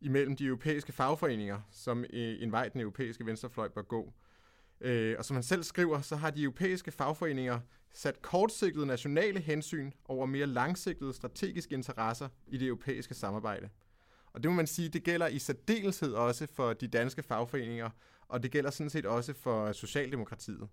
[0.00, 4.12] imellem de europæiske fagforeninger, som øh, en vej den europæiske venstrefløj bør gå.
[4.84, 7.60] Øh, og som han selv skriver, så har de europæiske fagforeninger
[7.92, 13.68] sat kortsigtede nationale hensyn over mere langsigtede strategiske interesser i det europæiske samarbejde.
[14.32, 17.90] Og det må man sige, det gælder i særdeleshed også for de danske fagforeninger,
[18.28, 20.68] og det gælder sådan set også for Socialdemokratiet.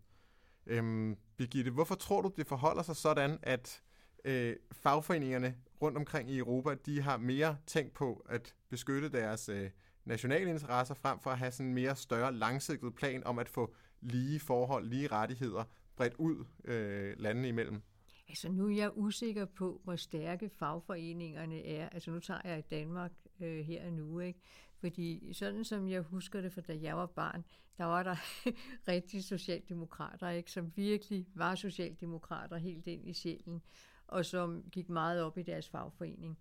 [0.66, 3.82] Øhm, Birgitte, hvorfor tror du, det forholder sig sådan, at
[4.26, 9.70] øh, fagforeningerne rundt omkring i Europa, de har mere tænkt på at beskytte deres øh,
[10.06, 13.74] nationale interesser, frem for at have sådan en mere større langsigtet plan om at få
[14.02, 15.64] lige forhold, lige rettigheder
[15.96, 17.82] bredt ud øh, landene imellem?
[18.30, 21.90] Altså nu er jeg usikker på, hvor stærke fagforeningerne er.
[21.90, 24.40] Altså nu tager jeg i Danmark øh, her og nu, ikke?
[24.80, 27.46] Fordi sådan som jeg husker det, for da jeg var barn,
[27.78, 28.16] der var der
[28.94, 30.52] rigtig socialdemokrater, ikke?
[30.52, 33.62] som virkelig var socialdemokrater helt ind i sjælen,
[34.08, 36.38] og som gik meget op i deres fagforening.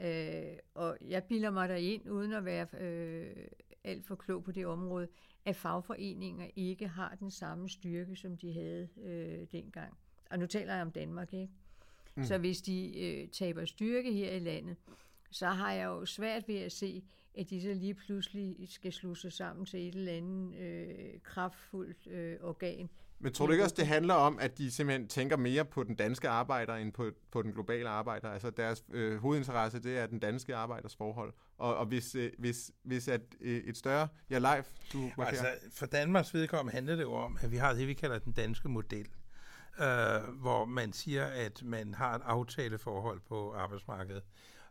[0.00, 3.46] Øh, og jeg bilder mig der ind uden at være øh,
[3.86, 5.08] alt for klog på det område,
[5.44, 9.94] at fagforeninger ikke har den samme styrke, som de havde øh, dengang.
[10.30, 11.52] Og nu taler jeg om Danmark, ikke?
[12.14, 12.24] Mm.
[12.24, 14.76] Så hvis de øh, taber styrke her i landet,
[15.30, 19.14] så har jeg jo svært ved at se, at de så lige pludselig skal slå
[19.14, 22.90] sig sammen til et eller andet øh, kraftfuldt øh, organ.
[23.18, 25.94] Men tror du ikke også, det handler om, at de simpelthen tænker mere på den
[25.94, 28.28] danske arbejder, end på, på den globale arbejder?
[28.28, 31.32] Altså deres øh, hovedinteresse, det er den danske arbejders forhold.
[31.58, 34.08] Og, og hvis, øh, hvis, hvis at, øh, et større...
[34.30, 35.26] Ja, live, du markerer.
[35.26, 38.32] Altså, for Danmarks vedkommende handler det jo om, at vi har det, vi kalder den
[38.32, 39.08] danske model.
[39.80, 44.22] Øh, hvor man siger, at man har et aftaleforhold på arbejdsmarkedet.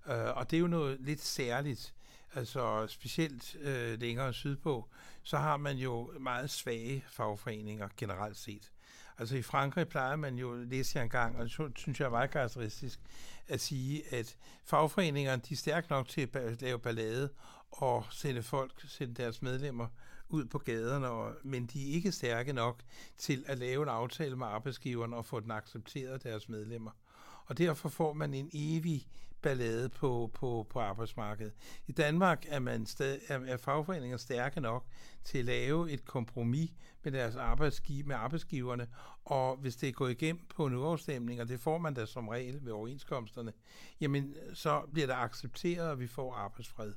[0.08, 1.94] Øh, og det er jo noget lidt særligt.
[2.36, 4.90] Altså specielt øh, længere sydpå,
[5.24, 8.72] så har man jo meget svage fagforeninger generelt set.
[9.18, 12.32] Altså i Frankrig plejer man jo, læste jeg engang, og det synes jeg er meget
[12.32, 13.00] karakteristisk,
[13.48, 17.30] at sige, at fagforeningerne de er stærke nok til at lave ballade
[17.72, 19.88] og sende folk, sende deres medlemmer
[20.30, 22.80] ud på gaderne, og, men de er ikke stærke nok
[23.18, 26.92] til at lave en aftale med arbejdsgiveren og få den accepteret af deres medlemmer.
[27.46, 29.08] Og derfor får man en evig
[29.46, 31.54] ballade på, på, på arbejdsmarkedet.
[31.88, 34.86] I Danmark er, man stadig, er, er fagforeninger stærke nok
[35.24, 36.72] til at lave et kompromis
[37.04, 38.88] med deres arbejdsgiv, med arbejdsgiverne,
[39.26, 42.28] og hvis det er gået igennem på en uafstemning, og det får man da som
[42.28, 43.54] regel ved overenskomsterne,
[44.02, 46.94] jamen så bliver det accepteret, og vi får arbejdsfred.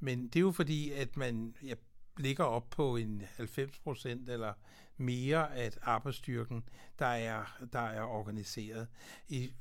[0.00, 1.74] Men det er jo fordi, at man ja,
[2.18, 4.52] ligger op på en 90 procent eller
[4.96, 6.62] mere af arbejdsstyrken,
[6.98, 8.88] der er, der er organiseret.
[9.28, 9.52] I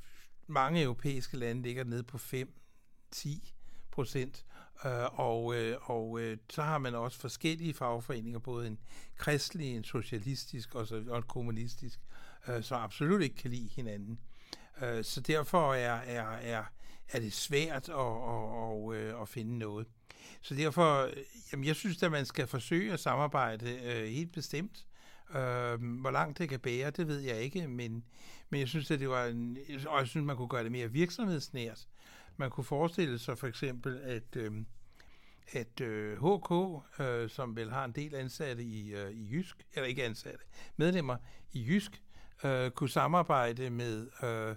[0.52, 3.54] mange europæiske lande ligger nede på 5-10
[3.92, 4.46] procent,
[4.86, 8.80] øh, og, øh, og øh, så har man også forskellige fagforeninger, både en
[9.18, 12.00] kristelig, en socialistisk og, så, og en kommunistisk,
[12.48, 14.20] øh, som absolut ikke kan lide hinanden.
[14.82, 16.64] Øh, så derfor er, er, er,
[17.10, 19.88] er det svært at, at, at, at, øh, at finde noget.
[20.42, 21.14] Så derfor, øh,
[21.52, 24.86] jamen jeg synes, at man skal forsøge at samarbejde øh, helt bestemt.
[25.30, 28.04] Øh, hvor langt det kan bære, det ved jeg ikke, men,
[28.52, 30.92] men jeg synes, at det var en, og jeg synes, man kunne gøre det mere
[30.92, 31.88] virksomhedsnært.
[32.38, 34.52] Man kunne forestille sig for eksempel, at, øh,
[35.52, 36.52] at øh, HK,
[37.00, 40.46] øh, som vel har en del ansatte i, øh, i Jysk, eller ikke ansatte,
[40.78, 41.18] medlemmer
[41.52, 42.02] i Jysk,
[42.44, 44.56] øh, kunne samarbejde med øh,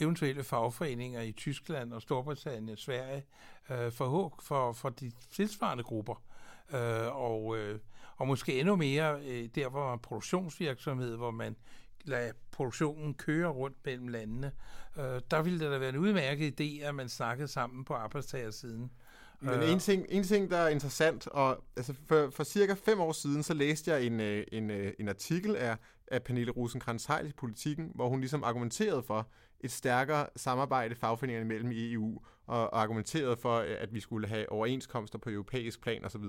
[0.00, 3.24] eventuelle fagforeninger i Tyskland og Storbritannien og Sverige
[3.70, 6.22] øh, for, for, for de tilsvarende grupper.
[6.74, 7.78] Øh, og, øh,
[8.16, 11.56] og måske endnu mere øh, der, hvor man produktionsvirksomhed, hvor man
[12.08, 14.52] lader produktionen køre rundt mellem landene.
[14.98, 18.90] Øh, der ville det da være en udmærket idé, at man snakkede sammen på arbejdstagersiden.
[19.40, 19.72] Men øh.
[19.72, 23.42] en, ting, en ting, der er interessant, og altså for, for cirka fem år siden,
[23.42, 25.76] så læste jeg en, øh, en, øh, en artikel af,
[26.08, 29.28] af Pernille rosenkrantz i Politikken, hvor hun ligesom argumenterede for
[29.60, 34.52] et stærkere samarbejde fagforeningerne imellem i EU, og, og argumenterede for, at vi skulle have
[34.52, 36.24] overenskomster på europæisk plan osv.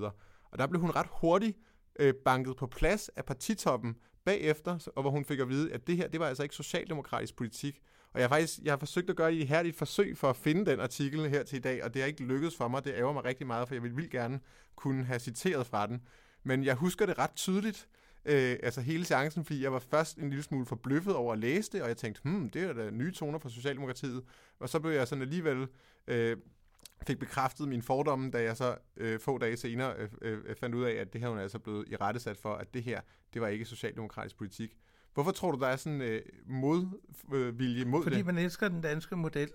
[0.52, 1.58] Og der blev hun ret hurtigt
[2.00, 3.96] øh, banket på plads af partitoppen
[4.26, 7.36] bagefter, og hvor hun fik at vide, at det her, det var altså ikke socialdemokratisk
[7.36, 7.82] politik.
[8.14, 10.72] Og jeg har faktisk jeg har forsøgt at gøre et ihærdigt forsøg for at finde
[10.72, 12.86] den artikel her til i dag, og det har ikke lykkedes for mig.
[12.86, 14.40] Det ærger mig rigtig meget, for jeg ville vildt gerne
[14.76, 16.02] kunne have citeret fra den.
[16.44, 17.88] Men jeg husker det ret tydeligt,
[18.26, 21.72] øh, altså hele chancen, fordi jeg var først en lille smule forbløffet over at læse
[21.72, 24.24] det, og jeg tænkte, hmm, det er da nye toner fra Socialdemokratiet.
[24.60, 25.68] Og så blev jeg sådan alligevel
[26.08, 26.38] øh,
[27.08, 30.84] fik bekræftet min fordomme, da jeg så øh, få dage senere øh, øh, fandt ud
[30.84, 33.02] af, at det her hun er altså blevet i rettesat for, at det her,
[33.34, 34.78] det var ikke socialdemokratisk politik.
[35.14, 38.26] Hvorfor tror du, der er sådan øh, modvilje mod Fordi det?
[38.26, 39.50] man elsker den danske model.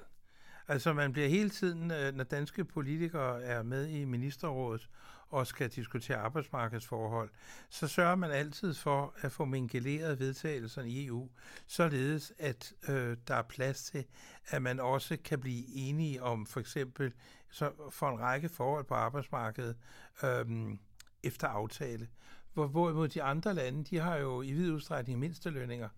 [0.68, 4.88] Altså man bliver hele tiden, øh, når danske politikere er med i ministerrådet
[5.32, 7.30] og skal diskutere arbejdsmarkedsforhold,
[7.70, 11.28] så sørger man altid for at få mingeleret vedtagelserne i EU,
[11.66, 14.04] således at øh, der er plads til,
[14.46, 17.12] at man også kan blive enige om for eksempel
[17.50, 19.76] så for en række forhold på arbejdsmarkedet
[20.24, 20.46] øh,
[21.22, 22.08] efter aftale.
[22.52, 25.88] Hvor, hvorimod de andre lande, de har jo i vid udstrækning mindstelønninger.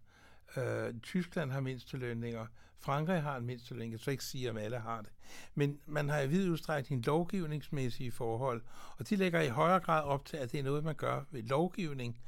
[0.56, 2.46] Øh, Tyskland har mindstelønninger,
[2.84, 5.10] Frankrig har en mindsteløn, jeg så ikke sige, om alle har det.
[5.54, 8.62] Men man har i vid udstrækning lovgivningsmæssige forhold,
[8.98, 11.42] og de lægger i højere grad op til, at det er noget, man gør ved
[11.42, 12.18] lovgivning.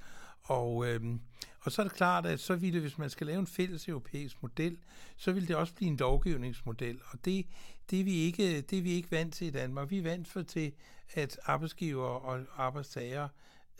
[0.42, 1.20] Og, øhm,
[1.60, 4.42] og så er det klart, at så ville, hvis man skal lave en fælles europæisk
[4.42, 4.78] model,
[5.16, 7.00] så vil det også blive en lovgivningsmodel.
[7.10, 7.46] Og det,
[7.90, 9.90] det, er vi ikke, det er vi ikke vant til i Danmark.
[9.90, 10.72] Vi er vant for til,
[11.14, 13.28] at arbejdsgiver og arbejdstager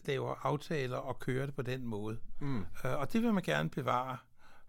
[0.05, 2.19] laver aftaler og kører det på den måde.
[2.39, 2.61] Mm.
[2.61, 4.17] Øh, og det vil man gerne bevare.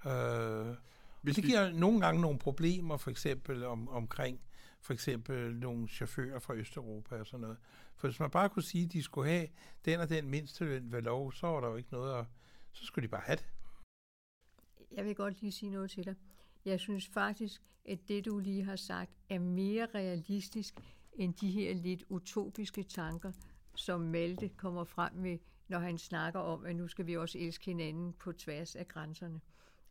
[0.06, 0.76] Øh,
[1.22, 1.78] hvis det giver vi...
[1.78, 4.40] nogle gange nogle problemer, for eksempel om, omkring
[4.80, 7.58] for eksempel nogle chauffører fra Østeuropa og sådan noget.
[7.96, 9.48] For hvis man bare kunne sige, at de skulle have
[9.86, 12.26] den og den mindsteløn ved lov, så var der jo ikke noget at...
[12.72, 13.46] Så skulle de bare have det.
[14.92, 16.16] Jeg vil godt lige sige noget til dig.
[16.66, 20.80] Jeg synes faktisk, at det, du lige har sagt, er mere realistisk
[21.14, 23.32] end de her lidt utopiske tanker,
[23.76, 25.38] som Malte kommer frem med,
[25.68, 29.42] når han snakker om, at nu skal vi også elske hinanden på tværs af grænserne.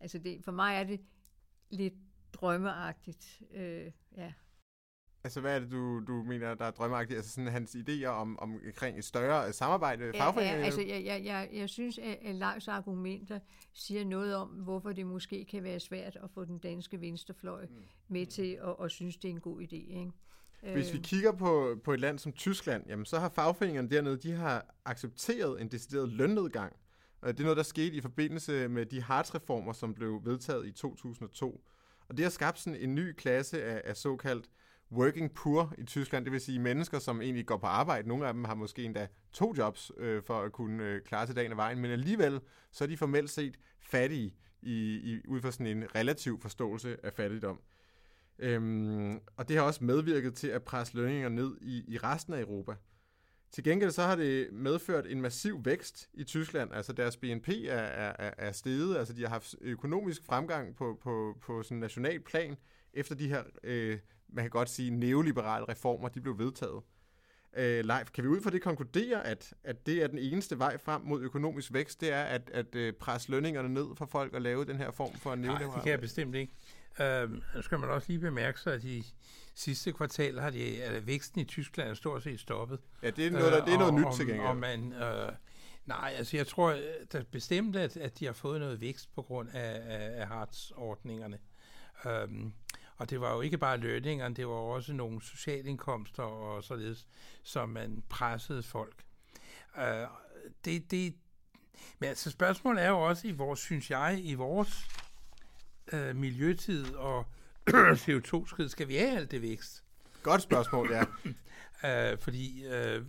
[0.00, 1.00] Altså det, for mig er det
[1.70, 1.94] lidt
[2.32, 3.42] drømmeagtigt.
[3.54, 4.32] Øh, ja.
[5.24, 7.16] Altså, hvad er det, du, du mener, der er drømmeagtigt?
[7.16, 10.40] Altså, sådan hans idéer om, om, omkring et større samarbejde med ja?
[10.40, 13.38] Ja, altså, jeg, jeg, jeg, jeg synes, at, at Leifs argumenter
[13.72, 17.76] siger noget om, hvorfor det måske kan være svært at få den danske venstrefløj mm.
[18.08, 19.98] med til at, at synes, det er en god idé.
[19.98, 20.10] Ikke?
[20.62, 24.32] Hvis vi kigger på, på et land som Tyskland, jamen, så har fagforeningerne dernede, de
[24.32, 26.76] har accepteret en decideret lønnedgang.
[27.26, 30.72] Øh, det er noget, der skete i forbindelse med de hartreformer, som blev vedtaget i
[30.72, 31.64] 2002.
[32.08, 34.50] Og det har skabt sådan en ny klasse af, af såkaldt
[34.92, 38.08] working poor i Tyskland, det vil sige mennesker, som egentlig går på arbejde.
[38.08, 41.36] Nogle af dem har måske endda to jobs øh, for at kunne øh, klare til
[41.36, 42.40] dagen af vejen, men alligevel
[42.72, 47.12] så er de formelt set fattige i, i, ud fra sådan en relativ forståelse af
[47.12, 47.60] fattigdom.
[48.38, 52.40] Øhm, og det har også medvirket til at presse lønninger ned i, i resten af
[52.40, 52.74] Europa.
[53.56, 56.74] Til gengæld så har det medført en massiv vækst i Tyskland.
[56.74, 58.96] Altså deres BNP er, er, er steget.
[58.96, 62.56] Altså de har haft økonomisk fremgang på, på, på sådan national plan,
[62.94, 63.98] efter de her, øh,
[64.28, 66.82] man kan godt sige, neoliberale reformer, de blev vedtaget.
[67.56, 70.78] Øh, Leif, kan vi ud fra det konkludere, at, at det er den eneste vej
[70.78, 74.40] frem mod økonomisk vækst, det er at, at øh, presse lønningerne ned for folk og
[74.40, 75.66] lave den her form for neoliberal?
[75.66, 76.52] Nej, det kan jeg bestemt ikke.
[77.00, 79.02] Øh, så skal man også lige bemærke sig, at de
[79.56, 82.78] sidste kvartal har de, at væksten i Tyskland er stort set stoppet.
[83.02, 84.46] Ja, det er noget, der, det er noget øh, nyt til gengæld.
[84.46, 85.32] Og man, øh,
[85.86, 86.78] nej, altså jeg tror
[87.12, 91.38] der bestemt, at, at de har fået noget vækst på grund af, af, af Hartz-ordningerne.
[92.04, 92.54] Um,
[92.96, 97.06] og det var jo ikke bare lønningerne, det var også nogle socialindkomster og således,
[97.42, 99.04] som man pressede folk.
[99.76, 99.82] Uh,
[100.64, 101.14] det, det,
[101.98, 104.86] men altså spørgsmålet er jo også i vores, synes jeg, i vores
[105.92, 107.26] uh, miljøtid og
[107.70, 109.84] CO2-skrid, skal vi have alt det vækst?
[110.22, 111.02] Godt spørgsmål, ja.
[112.12, 113.02] uh, fordi, uh,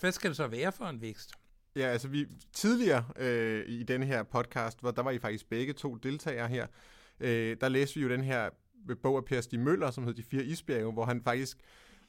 [0.00, 1.30] hvad skal det så være for en vækst?
[1.76, 5.72] Ja, altså vi tidligere øh, i denne her podcast, hvor der var I faktisk begge
[5.72, 6.66] to deltagere her,
[7.20, 8.50] øh, der læste vi jo den her
[9.02, 11.58] bog af Per Stig Møller, som hed De Fire Isbjerge, hvor han faktisk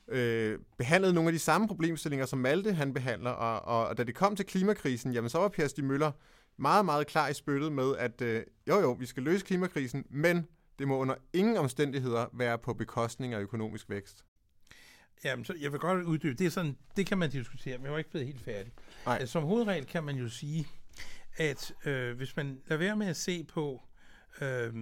[0.08, 4.04] øh, behandlede nogle af de samme problemstillinger, som Malte han behandler, og, og, og da
[4.04, 6.12] det kom til klimakrisen, jamen så var Per Stig Møller
[6.58, 10.48] meget, meget klar i spyttet med, at øh, jo jo, vi skal løse klimakrisen, men
[10.80, 14.26] det må under ingen omstændigheder være på bekostning af økonomisk vækst.
[15.24, 16.34] Jamen, så jeg vil godt uddybe.
[16.34, 18.74] Det, er sådan, det kan man diskutere, men jeg er ikke blevet helt færdig.
[19.06, 19.18] Nej.
[19.18, 20.68] Altså, som hovedregel kan man jo sige,
[21.38, 23.82] at øh, hvis man lader være med at se på
[24.42, 24.74] øh,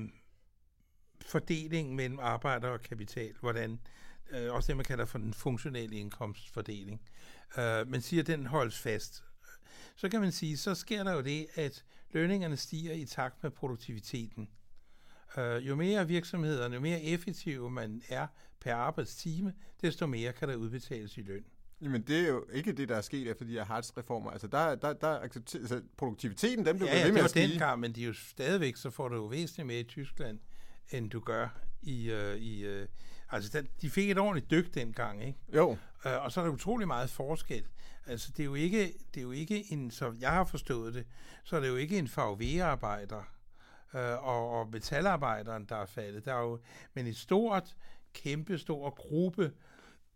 [1.25, 3.79] fordelingen mellem arbejder og kapital, hvordan
[4.31, 7.01] øh, også det, man kalder for den funktionelle indkomstfordeling,
[7.57, 9.23] øh, men siger, at den holdes fast,
[9.95, 13.51] så kan man sige, så sker der jo det, at lønningerne stiger i takt med
[13.51, 14.49] produktiviteten.
[15.38, 18.27] Øh, jo mere virksomhederne, jo mere effektive man er
[18.59, 21.43] per arbejdstime, desto mere kan der udbetales i løn.
[21.81, 24.31] Jamen, det er jo ikke det, der er sket efter de her Hartz-reformer.
[24.31, 27.41] Altså, der, der, der altså, produktiviteten, den blev ja, ja, ved med at stige.
[27.41, 29.79] Ja, det var dengang, men de er jo stadigvæk, så får du jo væsentligt mere
[29.79, 30.39] i Tyskland,
[30.91, 32.11] end du gør i...
[32.11, 32.88] Uh, i uh,
[33.29, 35.39] altså, den, de fik et ordentligt dyk dengang, ikke?
[35.55, 35.69] Jo.
[35.69, 37.63] Uh, og så er der utrolig meget forskel.
[38.05, 41.05] Altså, det er jo ikke, det er jo ikke en, så jeg har forstået det,
[41.43, 43.23] så er det jo ikke en VV-arbejder
[43.93, 46.25] uh, og, og metalarbejderen, der er faldet.
[46.25, 46.59] Der er jo,
[46.93, 47.75] men et stort,
[48.13, 49.53] kæmpe stor gruppe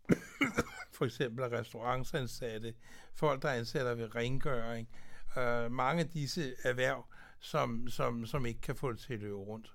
[0.96, 2.74] for eksempel restaurantsansatte,
[3.14, 4.88] folk, der ansætter ved rengøring.
[5.36, 7.06] Uh, mange af disse erhverv,
[7.40, 9.72] som, som, som ikke kan få det til at løbe rundt.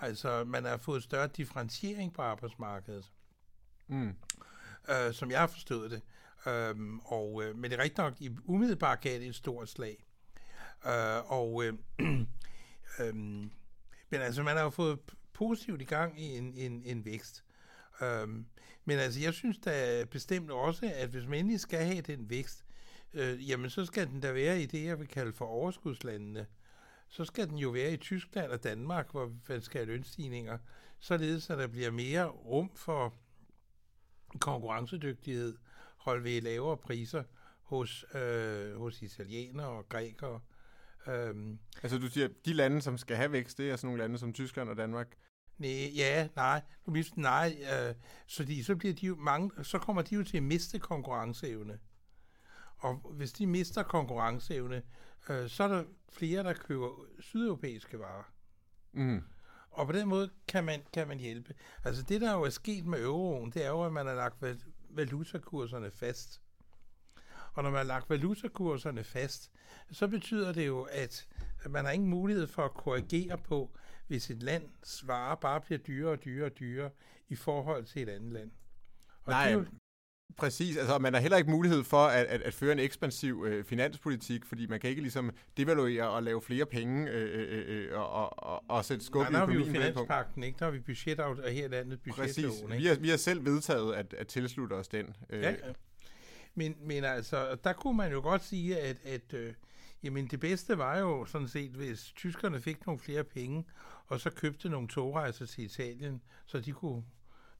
[0.00, 3.12] Altså, man har fået større differentiering på arbejdsmarkedet,
[3.86, 4.14] mm.
[4.88, 6.02] øh, som jeg har forstået det.
[6.46, 10.06] Øhm, og, øh, men det er rigtigt nok, i umiddelbart gav det et stort slag.
[10.86, 11.74] Øh, og, øh,
[13.00, 13.50] Øhm,
[14.10, 14.98] men altså, man har jo fået
[15.32, 17.44] positivt i gang i en, en, en vækst.
[18.02, 18.46] Øhm,
[18.84, 22.64] men altså, jeg synes da bestemt også, at hvis man endelig skal have den vækst,
[23.14, 26.46] øh, jamen så skal den da være i det, jeg vil kalde for overskudslandene.
[27.08, 30.58] Så skal den jo være i Tyskland og Danmark, hvor man skal have lønstigninger,
[30.98, 33.14] således at der bliver mere rum for
[34.40, 35.56] konkurrencedygtighed,
[35.96, 37.22] holde ved lavere priser
[37.62, 40.40] hos, øh, hos italienere og grækere.
[41.08, 44.18] Øhm, altså du siger, de lande, som skal have vækst, det er sådan nogle lande
[44.18, 45.16] som Tyskland og Danmark?
[45.58, 47.94] Nej, ja, nej, nu mister nej, øh,
[48.36, 51.78] fordi så bliver de jo mange, så kommer de jo til at miste konkurrenceevne.
[52.76, 54.82] Og hvis de mister konkurrenceevne,
[55.30, 56.88] øh, så er der flere, der køber
[57.20, 58.32] sydeuropæiske varer.
[58.92, 59.22] Mm.
[59.70, 61.54] Og på den måde kan man, kan man hjælpe.
[61.84, 64.44] Altså det, der jo er sket med euroen, det er jo, at man har lagt
[64.90, 66.42] valutakurserne fast.
[67.58, 69.50] Og når man har lagt valutakurserne fast,
[69.90, 71.26] så betyder det jo, at
[71.68, 73.70] man har ingen mulighed for at korrigere på,
[74.06, 76.90] hvis et lands varer bare bliver dyrere og dyrere og dyrere
[77.28, 78.50] i forhold til et andet land.
[79.24, 79.64] Og Nej, jo,
[80.36, 83.64] Præcis, altså man har heller ikke mulighed for at, at, at føre en ekspansiv øh,
[83.64, 88.42] finanspolitik, fordi man kan ikke ligesom devaluere og lave flere penge øh, øh, øh, og,
[88.42, 89.58] og, og sætte skub Nej, i økonomien.
[89.58, 90.58] Nej, har vi jo finanspakten, ikke?
[90.58, 92.68] Der har vi budget af her landet budgetloven.
[92.68, 95.16] Præcis, vi har, vi har selv vedtaget at, at tilslutte os den.
[95.30, 95.42] Øh.
[95.42, 95.56] Ja, ja.
[96.54, 99.54] Men, men altså, der kunne man jo godt sige, at, at øh,
[100.02, 103.64] jamen det bedste var jo sådan set, hvis tyskerne fik nogle flere penge,
[104.06, 107.04] og så købte nogle togrejser til Italien, så de kunne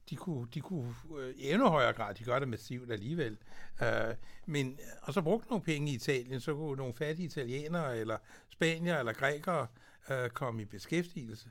[0.09, 3.37] de kunne, de kunne øh, i endnu højere grad, de gør det massivt alligevel,
[3.81, 4.15] øh,
[4.45, 8.17] men, og så brugte nogle penge i Italien, så kunne nogle fattige italienere, eller
[8.49, 9.67] spanier, eller grækere
[10.09, 11.49] øh, komme i beskæftigelse.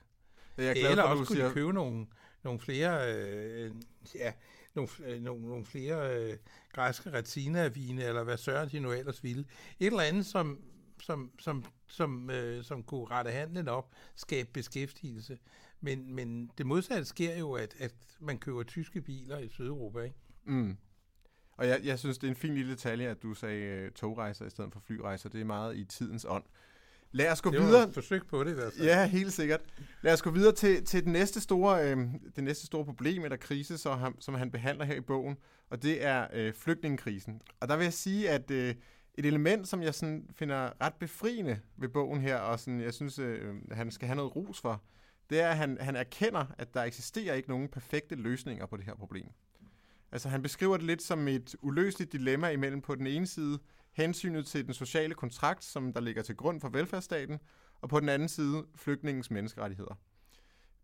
[0.57, 1.49] Jeg er glad, eller for, også kunne siger...
[1.49, 2.07] de købe nogle,
[2.43, 3.73] nogle flere, øh,
[4.15, 4.33] ja,
[4.75, 6.37] nogle, øh, nogle, nogle flere øh,
[6.73, 9.45] græske retinavine, eller hvad søren de nu ellers ville.
[9.81, 10.59] Et eller andet, som,
[11.01, 15.39] som, som, som, øh, som kunne rette handlen op, skabe beskæftigelse.
[15.81, 20.17] Men, men det modsatte sker jo, at, at man køber tyske biler i Sydeuropa, ikke?
[20.45, 20.77] Mm.
[21.53, 24.47] Og jeg, jeg synes, det er en fin lille detalje, at du sagde øh, togrejser
[24.47, 25.29] i stedet for flyrejser.
[25.29, 26.45] Det er meget i tidens ånd.
[27.13, 27.87] Lad os gå det videre.
[27.87, 28.87] Det forsøg på det i hvert fald.
[28.87, 29.61] Ja, helt sikkert.
[30.03, 31.99] Lad os gå videre til, til det, næste store, øh,
[32.37, 35.37] det næste store problem eller krise, så ham, som han behandler her i bogen,
[35.71, 37.41] og det er øh, flygtningekrisen.
[37.61, 38.75] Og der vil jeg sige, at øh,
[39.15, 43.19] et element, som jeg sådan finder ret befriende ved bogen her, og sådan, jeg synes,
[43.19, 44.83] øh, han skal have noget ros for,
[45.31, 48.85] det er, at han, han erkender, at der eksisterer ikke nogen perfekte løsninger på det
[48.85, 49.27] her problem.
[50.13, 53.59] Altså han beskriver det lidt som et uløseligt dilemma imellem på den ene side
[53.99, 57.39] hensynet til den sociale kontrakt, som der ligger til grund for velfærdsstaten,
[57.81, 59.95] og på den anden side flygtningens menneskerettigheder.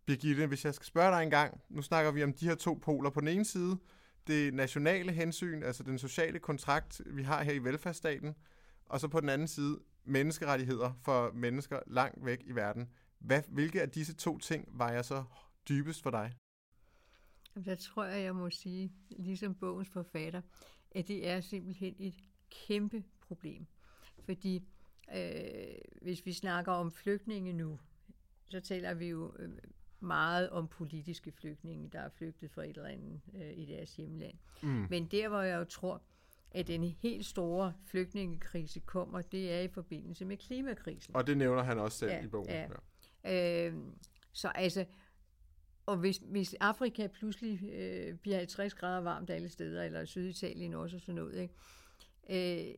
[0.07, 2.79] Birgitte, hvis jeg skal spørge dig en gang, nu snakker vi om de her to
[2.83, 3.11] poler.
[3.11, 3.79] På den ene side,
[4.27, 8.35] det nationale hensyn, altså den sociale kontrakt, vi har her i velfærdsstaten,
[8.87, 12.89] og så på den anden side menneskerettigheder for mennesker langt væk i verden.
[13.19, 15.25] Hvad, hvilke af disse to ting vejer så
[15.69, 16.33] dybest for dig?
[17.65, 20.41] Der tror jeg, jeg må sige, ligesom bogens forfatter,
[20.91, 22.15] at det er simpelthen et
[22.67, 23.67] kæmpe problem.
[24.25, 24.63] Fordi
[25.17, 27.79] øh, hvis vi snakker om flygtninge nu,
[28.49, 29.51] så taler vi jo øh,
[30.01, 34.35] meget om politiske flygtninge, der er flygtet fra et eller andet øh, i deres hjemland.
[34.63, 34.87] Mm.
[34.91, 36.03] Men der, hvor jeg jo tror,
[36.51, 41.17] at den helt store flygtningekrise kommer, det er i forbindelse med klimakrisen.
[41.17, 42.49] Og det nævner han også selv ja, i bogen.
[42.49, 42.69] Ja.
[43.25, 43.69] Ja.
[43.69, 43.75] Øh,
[44.33, 44.85] så altså,
[45.87, 50.97] og hvis, hvis Afrika pludselig øh, bliver 50 grader varmt alle steder, eller Syditalien også
[50.97, 51.55] og sådan noget, ikke?
[52.31, 52.75] Øh,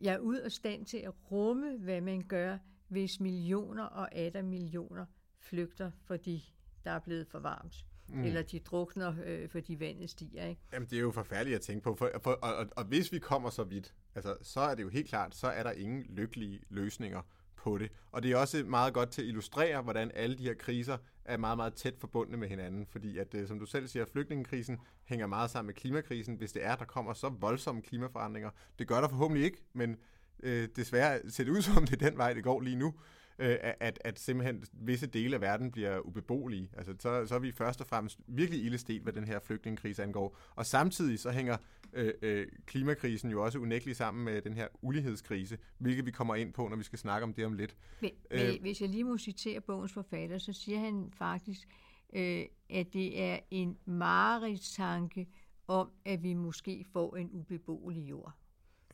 [0.00, 4.42] jeg er ud af stand til at rumme, hvad man gør, hvis millioner og atter
[4.42, 5.06] millioner
[5.38, 7.86] flygter, fordi der er blevet for varmt.
[8.08, 8.24] Mm.
[8.24, 10.46] Eller de drukner, øh, fordi vandet stiger.
[10.46, 10.60] Ikke?
[10.72, 11.94] Jamen, det er jo forfærdeligt at tænke på.
[11.94, 14.88] For, for, og, og, og hvis vi kommer så vidt, altså, så er det jo
[14.88, 17.22] helt klart, så er der ingen lykkelige løsninger
[17.56, 17.92] på det.
[18.10, 21.36] Og det er også meget godt til at illustrere, hvordan alle de her kriser er
[21.36, 22.86] meget, meget tæt forbundne med hinanden.
[22.86, 26.34] Fordi at, øh, som du selv siger, flygtningekrisen hænger meget sammen med klimakrisen.
[26.34, 28.50] Hvis det er, der kommer så voldsomme klimaforandringer.
[28.78, 29.96] Det gør der forhåbentlig ikke, men
[30.42, 32.94] øh, desværre ser det ud som, det er den vej, det går lige nu
[33.42, 36.70] øh, at, at simpelthen visse dele af verden bliver ubeboelige.
[36.76, 40.36] Altså, så, så er vi først og fremmest virkelig ildestet, hvad den her flygtningekrise angår.
[40.54, 41.56] Og samtidig så hænger
[41.92, 46.52] øh, øh, klimakrisen jo også unægteligt sammen med den her ulighedskrise, hvilket vi kommer ind
[46.52, 47.76] på, når vi skal snakke om det om lidt.
[48.00, 51.68] Men, øh, hvis jeg lige må citere bogens forfatter, så siger han faktisk,
[52.12, 55.28] øh, at det er en mareridstanke
[55.66, 58.32] om, at vi måske får en ubeboelig jord.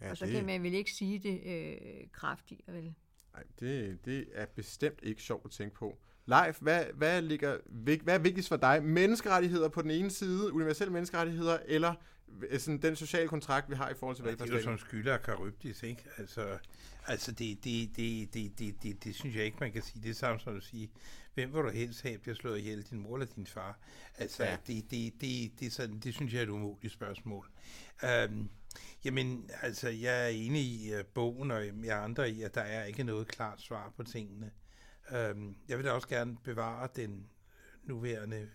[0.00, 0.34] Ja, og så det...
[0.34, 2.94] kan man vel ikke sige det øh, kraftigere, vel?
[3.38, 5.98] Nej, det, det er bestemt ikke sjovt at tænke på.
[6.26, 7.58] Leif, hvad, hvad, ligger,
[8.02, 8.82] hvad er vigtigst for dig?
[8.82, 11.94] Menneskerettigheder på den ene side, universelle menneskerettigheder, eller
[12.58, 14.52] sådan den sociale kontrakt, vi har i forhold til velfærdsstaten?
[14.52, 16.04] Det er jo som skylder af Karyptis, ikke?
[16.16, 16.58] Altså,
[17.06, 20.02] altså det, det, det, det, det, det, det, synes jeg ikke, man kan sige.
[20.02, 20.90] Det er samme som at sige,
[21.34, 23.78] hvem vil du helst have, bliver slået ihjel, din mor eller din far?
[24.18, 24.56] Altså, ja.
[24.66, 27.50] det, det, det, det, sådan, det synes jeg er et umuligt spørgsmål.
[28.02, 28.50] Um,
[29.04, 32.84] jamen, altså, jeg er enig i uh, bogen, og jeg andre i, at der er
[32.84, 34.50] ikke noget klart svar på tingene.
[35.10, 38.48] Um, jeg vil da også gerne bevare den øh, nuværende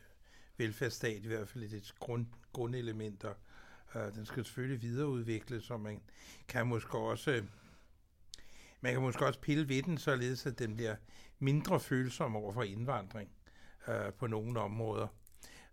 [0.57, 3.34] velfærdsstat, i hvert fald i dets grund, grundelementer.
[3.95, 6.01] Øh, den skal selvfølgelig videreudvikles, så man
[6.47, 7.43] kan måske også øh,
[8.84, 10.95] man kan måske også pille ved den, således at den bliver
[11.39, 13.30] mindre følsom over for indvandring
[13.88, 15.07] øh, på nogle områder.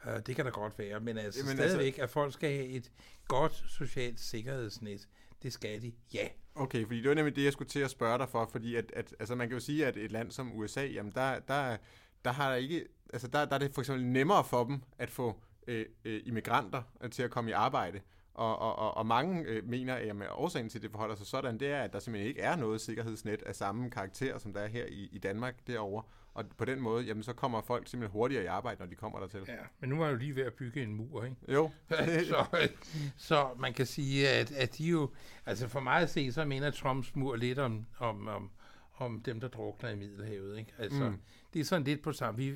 [0.07, 2.67] Uh, det kan da godt være, men altså Jamen stadigvæk, altså, at folk skal have
[2.67, 2.93] et
[3.29, 5.09] godt socialt sikkerhedsnet,
[5.43, 6.29] det skal de, ja.
[6.55, 8.93] Okay, fordi det var nemlig det, jeg skulle til at spørge dig for, fordi at,
[8.97, 11.77] at altså man kan jo sige, at et land som USA, jamen der, der,
[12.25, 15.11] der har der ikke, altså der, der er det for eksempel nemmere for dem at
[15.11, 18.01] få øh, øh, immigranter til at komme i arbejde,
[18.35, 21.27] og, og, og, og mange øh, mener, at jamen, årsagen til, at det forholder sig
[21.27, 24.61] sådan, det er, at der simpelthen ikke er noget sikkerhedsnet af samme karakter, som der
[24.61, 26.03] er her i, i Danmark derovre.
[26.35, 29.19] Og på den måde, jamen, så kommer folk simpelthen hurtigere i arbejde, når de kommer
[29.19, 29.41] dertil.
[29.49, 31.37] Ja, men nu jeg jo lige ved at bygge en mur, ikke?
[31.49, 31.71] Jo.
[32.31, 32.69] så,
[33.17, 35.11] så man kan sige, at, at de jo...
[35.47, 38.51] Altså for mig at se, så mener Trumps mur lidt om, om, om,
[38.97, 40.73] om dem, der drukner i Middelhavet, ikke?
[40.79, 41.21] Altså, mm.
[41.55, 42.39] det er sådan lidt på samme.
[42.39, 42.55] Vi,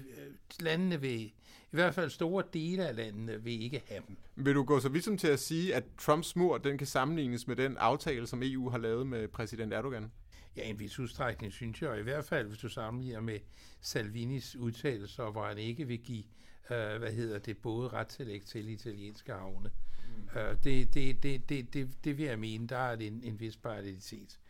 [0.60, 1.32] landene vil
[1.74, 4.16] i hvert fald store dele af landene vil ikke have dem.
[4.36, 7.46] Vil du gå så vidt som til at sige, at Trumps mur den kan sammenlignes
[7.46, 10.10] med den aftale, som EU har lavet med præsident Erdogan?
[10.56, 13.38] Ja, en vis udstrækning synes jeg, og i hvert fald hvis du sammenligner med
[13.80, 16.24] Salvinis udtalelser, hvor han ikke vil give,
[16.70, 19.70] øh, hvad hedder det, både retstillæg til italienske havne.
[20.08, 20.38] Mm.
[20.38, 23.56] Øh, det, det, det, det, det, det vil jeg mene, der er en, en vis
[23.56, 24.40] parallelitet.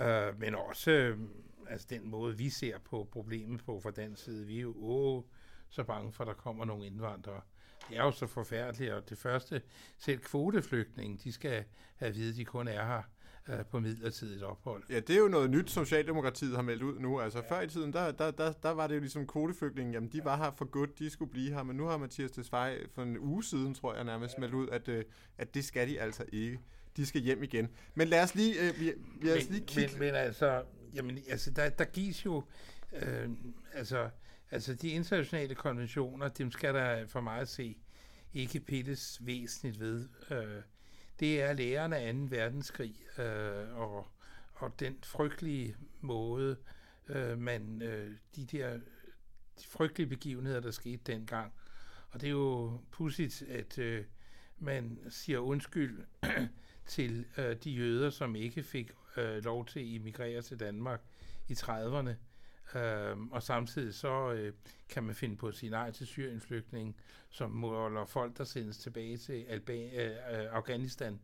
[0.00, 1.18] Øh, men også øh,
[1.68, 5.22] altså den måde, vi ser på problemet på fra den side, vi er jo, åh,
[5.68, 7.40] så bange for, at der kommer nogle indvandrere.
[7.88, 9.62] Det er jo så forfærdeligt, og det første,
[9.98, 11.64] selv kvoteflygtninge, de skal
[11.96, 13.02] have at vide, at de kun er her
[13.48, 14.82] øh, på midlertidigt ophold.
[14.90, 17.20] Ja, det er jo noget nyt, Socialdemokratiet har meldt ud nu.
[17.20, 17.54] Altså ja.
[17.54, 20.36] før i tiden, der, der, der, der var det jo ligesom kvoteflygtninge, jamen de var
[20.36, 23.44] her for godt, de skulle blive her, men nu har Mathias Tesfaye for en uge
[23.44, 24.40] siden, tror jeg nærmest, ja.
[24.40, 25.04] meldt ud, at, øh,
[25.38, 26.60] at det skal de altså ikke.
[26.96, 27.68] De skal hjem igen.
[27.94, 28.84] Men lad os lige, øh, vi,
[29.20, 29.90] vi men, lige kigge...
[29.92, 30.62] Men, men altså,
[30.94, 32.42] jamen, altså der, der gives jo,
[33.02, 33.28] øh,
[33.72, 34.10] altså,
[34.50, 37.76] Altså de internationale konventioner, dem skal der for mig at se
[38.34, 40.08] ikke pilles væsentligt ved.
[40.30, 40.62] Øh,
[41.20, 42.20] det er lærerne af 2.
[42.28, 44.08] verdenskrig øh, og,
[44.54, 46.56] og den frygtelige måde,
[47.08, 48.78] øh, man øh, de der
[49.60, 51.52] de frygtelige begivenheder, der skete dengang.
[52.10, 54.04] Og det er jo pudsigt, at øh,
[54.58, 56.04] man siger undskyld
[56.86, 61.00] til øh, de jøder, som ikke fik øh, lov til at emigrere til Danmark
[61.48, 62.10] i 30'erne.
[62.74, 64.52] Øhm, og samtidig så øh,
[64.88, 66.94] kan man finde på at sige nej til Syrienflygtninge,
[67.30, 71.20] som måler folk, der sendes tilbage til Alba- øh, øh, Afghanistan.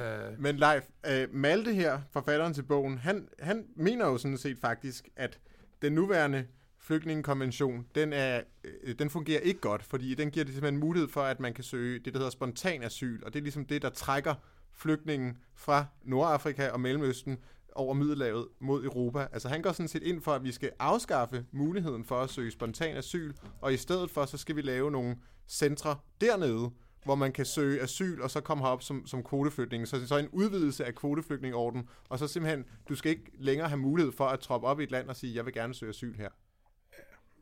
[0.00, 0.38] Øh.
[0.38, 5.08] Men Leif, øh, Malte her, forfatteren til bogen, han, han mener jo sådan set faktisk,
[5.16, 5.38] at
[5.82, 6.46] den nuværende
[6.78, 11.22] flygtningekonvention, den, er, øh, den fungerer ikke godt, fordi den giver det simpelthen mulighed for,
[11.22, 13.90] at man kan søge det, der hedder spontan asyl, og det er ligesom det, der
[13.90, 14.34] trækker
[14.72, 17.38] flygtningen fra Nordafrika og Mellemøsten
[17.80, 19.26] over Middelhavet mod Europa.
[19.32, 22.50] Altså han går sådan set ind for, at vi skal afskaffe muligheden for at søge
[22.50, 25.16] spontan asyl, og i stedet for, så skal vi lave nogle
[25.48, 26.70] centre dernede,
[27.04, 29.88] hvor man kan søge asyl, og så komme herop som, som kvoteflygtning.
[29.88, 34.12] Så så en udvidelse af kvoteflygtningorden, og så simpelthen, du skal ikke længere have mulighed
[34.12, 36.28] for at troppe op i et land og sige, jeg vil gerne søge asyl her.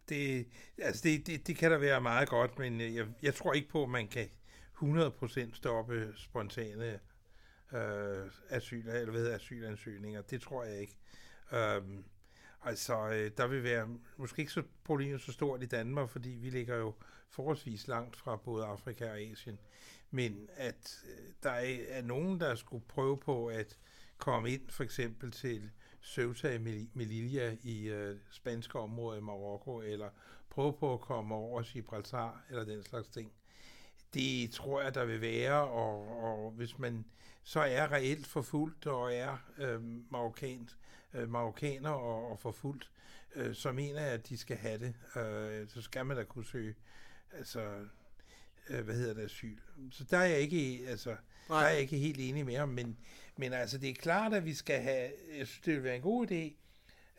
[0.09, 0.47] Det,
[0.79, 3.69] altså det, det, det kan da være meget godt, men øh, jeg, jeg tror ikke
[3.69, 4.29] på, at man kan
[4.83, 6.99] 100% stoppe spontane
[7.73, 10.23] øh, asyl, eller hvad hedder, asylansøgninger.
[10.23, 10.97] Det tror jeg ikke.
[11.53, 11.83] Øh,
[12.65, 16.51] altså, øh, der vil være måske ikke så problemet så stort i Danmark, fordi vi
[16.51, 16.95] ligger jo
[17.31, 19.59] forholdsvis langt fra både Afrika og Asien.
[20.11, 23.79] Men at øh, der er, er nogen, der skulle prøve på at
[24.19, 25.71] komme ind for eksempel til
[26.03, 30.11] Ceuta i Melilla i øh, spanske områder i Marokko, eller
[30.51, 33.33] prøve på at komme over Gibraltar, eller den slags ting.
[34.15, 37.05] Det tror jeg, der vil være, og, og hvis man
[37.49, 39.83] så er reelt forfulgt og er øh,
[40.13, 40.77] marokkansk,
[41.15, 42.91] øh, marokkaner og, og forfulgt,
[43.35, 44.95] øh, så mener jeg, at de skal have det.
[45.23, 46.75] Øh, så skal man da kunne søge,
[47.33, 47.85] altså,
[48.69, 49.59] øh, hvad hedder det, asyl.
[49.91, 51.17] Så der er jeg ikke, altså,
[51.49, 51.61] Nej.
[51.61, 52.99] der er jeg ikke helt enig med ham, men,
[53.37, 56.03] men altså, det er klart, at vi skal have, jeg synes, det vil være en
[56.03, 56.53] god idé,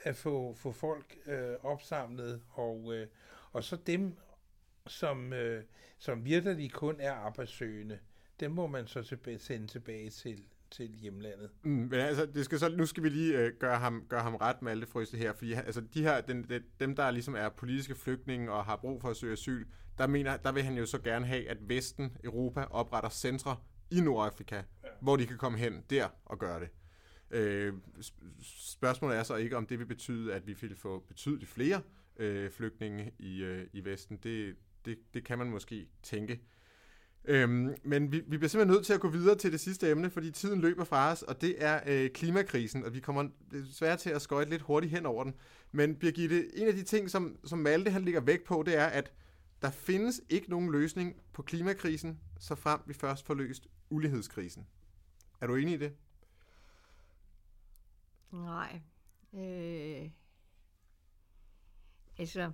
[0.03, 3.07] at få, få folk øh, opsamlet, og, øh,
[3.51, 4.15] og så dem,
[4.87, 5.63] som, øh,
[5.97, 7.99] som virkelig kun er arbejdssøgende,
[8.39, 11.49] dem må man så tilbage, sende tilbage til, til hjemlandet.
[11.63, 14.35] Mm, men altså, det skal så, nu skal vi lige øh, gøre, ham, gøre ham
[14.35, 17.35] ret med alle det frøste her, fordi altså, de her, den, den, dem, der ligesom
[17.35, 19.65] er politiske flygtninge og har brug for at søge asyl,
[19.97, 23.57] der, mener, der vil han jo så gerne have, at Vesten, Europa, opretter centre
[23.91, 24.89] i Nordafrika, ja.
[25.01, 26.69] hvor de kan komme hen der og gøre det.
[27.31, 27.73] Øh,
[28.79, 31.81] spørgsmålet er så ikke, om det vil betyde, at vi vil få betydeligt flere
[32.17, 34.17] øh, flygtninge i, øh, i Vesten.
[34.23, 36.41] Det, det, det kan man måske tænke.
[37.25, 40.09] Øhm, men vi, vi bliver simpelthen nødt til at gå videre til det sidste emne,
[40.09, 43.97] fordi tiden løber fra os, og det er øh, klimakrisen, og vi kommer øh, desværre
[43.97, 45.35] til at skøjte lidt hurtigt hen over den.
[45.71, 48.85] Men Birgitte, en af de ting, som, som Malte han ligger væk på, det er,
[48.85, 49.11] at
[49.61, 54.67] der findes ikke nogen løsning på klimakrisen, så frem vi først får løst ulighedskrisen.
[55.41, 55.93] Er du enig i det?
[58.31, 58.81] Nej.
[59.33, 60.09] Øh,
[62.17, 62.51] altså,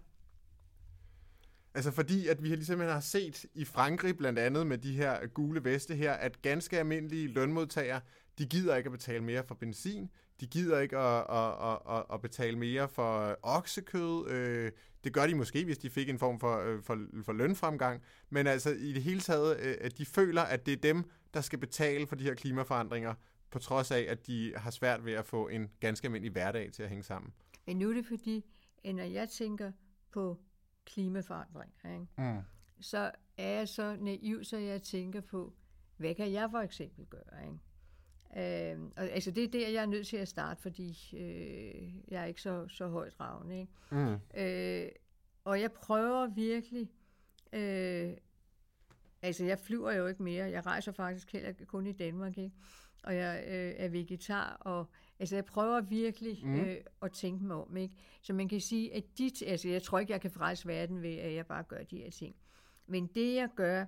[1.76, 5.64] Altså fordi, at vi ligesom har set i Frankrig blandt andet med de her gule
[5.64, 8.02] veste her, at ganske almindelige lønmodtagere,
[8.38, 10.10] de gider ikke at betale mere for benzin,
[10.40, 14.30] de gider ikke at, at, at, at betale mere for oksekød.
[14.30, 14.72] Øh,
[15.04, 18.02] det gør de måske, hvis de fik en form for, øh, for, for lønfremgang.
[18.30, 21.04] Men altså i det hele taget, øh, at de føler, at det er dem,
[21.34, 23.14] der skal betale for de her klimaforandringer,
[23.52, 26.84] på trods af, at de har svært ved at få en ganske almindelig hverdag til
[26.84, 27.34] at hænge sammen.
[27.68, 28.46] Men nu er det fordi,
[28.86, 29.72] når jeg tænker
[30.12, 30.38] på
[30.86, 32.08] klimaforandringer, ikke?
[32.18, 32.42] Mm.
[32.82, 35.54] så er jeg så naiv, så jeg tænker på,
[35.98, 37.44] hvad kan jeg for eksempel gøre?
[37.44, 37.60] Ikke?
[38.38, 42.22] Øh, og, altså det er der, jeg er nødt til at starte, fordi øh, jeg
[42.22, 43.60] er ikke så, så højt ravne.
[43.60, 43.74] Ikke?
[43.92, 44.40] Mm.
[44.40, 44.90] Øh,
[45.44, 46.92] og jeg prøver virkelig,
[47.54, 48.14] øh,
[49.22, 52.56] altså jeg flyver jo ikke mere, jeg rejser faktisk heller kun i Danmark, ikke?
[53.04, 56.60] og jeg øh, er vegetar, og altså jeg prøver virkelig mm.
[56.60, 57.96] øh, at tænke mig om, ikke?
[58.22, 61.16] Så man kan sige, at de, altså jeg tror ikke, jeg kan frelse verden ved,
[61.16, 62.36] at jeg bare gør de her ting.
[62.88, 63.86] Men det, jeg gør,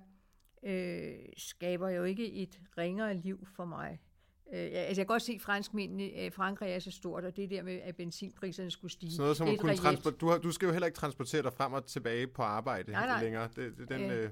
[0.62, 3.98] øh, skaber jo ikke et ringere liv for mig.
[4.52, 7.50] Øh, altså jeg kan godt se, at franskmændene, øh, Frankrig er så stort, og det
[7.50, 9.12] der med, at benzinpriserne skulle stige.
[9.12, 11.52] Så noget som at kunne transport- du, har, du skal jo heller ikke transportere dig
[11.52, 13.22] frem og tilbage på arbejde nej, nej.
[13.22, 13.48] længere.
[13.56, 14.30] Det, det, den, øh,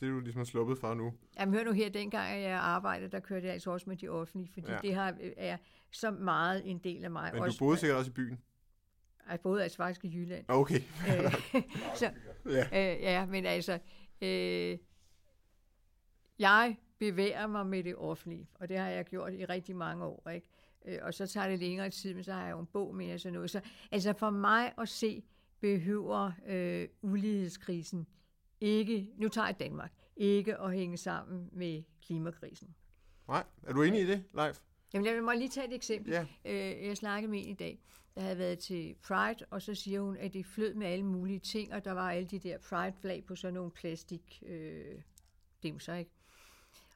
[0.00, 1.12] det er du ligesom sluppet for nu.
[1.40, 4.52] Jamen hør nu her, dengang jeg arbejdede, der kørte jeg altså også med de offentlige,
[4.52, 4.78] fordi ja.
[4.82, 5.56] det har, er
[5.90, 7.30] så meget en del af mig.
[7.32, 8.40] Men også, du boede sikkert også i byen?
[9.30, 10.44] Jeg boede altså faktisk i Jylland.
[10.48, 10.80] Okay.
[11.08, 11.34] Øh,
[12.00, 12.10] så,
[12.46, 12.94] ja.
[12.94, 13.78] Øh, ja, men altså,
[14.22, 14.78] øh,
[16.38, 20.28] jeg bevæger mig med det offentlige, og det har jeg gjort i rigtig mange år,
[20.28, 20.48] ikke?
[20.86, 23.14] Øh, og så tager det længere tid, men så har jeg jo en bog med
[23.14, 23.50] og sådan noget.
[23.50, 23.60] Så
[23.92, 25.22] altså for mig at se,
[25.60, 28.06] behøver øh, ulighedskrisen
[28.60, 32.74] ikke, nu tager jeg Danmark, ikke at hænge sammen med klimakrisen.
[33.28, 34.60] Nej, er du enig i det, Leif?
[34.94, 36.12] Jamen, jeg må lige tage et eksempel.
[36.12, 36.26] Ja.
[36.44, 37.80] Øh, jeg snakkede med en i dag,
[38.14, 41.38] der havde været til Pride, og så siger hun, at det flød med alle mulige
[41.38, 45.02] ting, og der var alle de der Pride-flag på sådan nogle plastik øh,
[45.62, 46.10] dimser, ikke?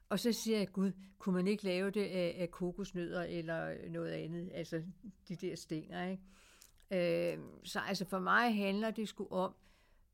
[0.09, 4.11] Og så siger jeg, gud, kunne man ikke lave det af, af kokosnødder eller noget
[4.13, 4.83] andet, altså
[5.29, 7.33] de der stænger, ikke?
[7.33, 9.55] Øh, så altså for mig handler det sgu om,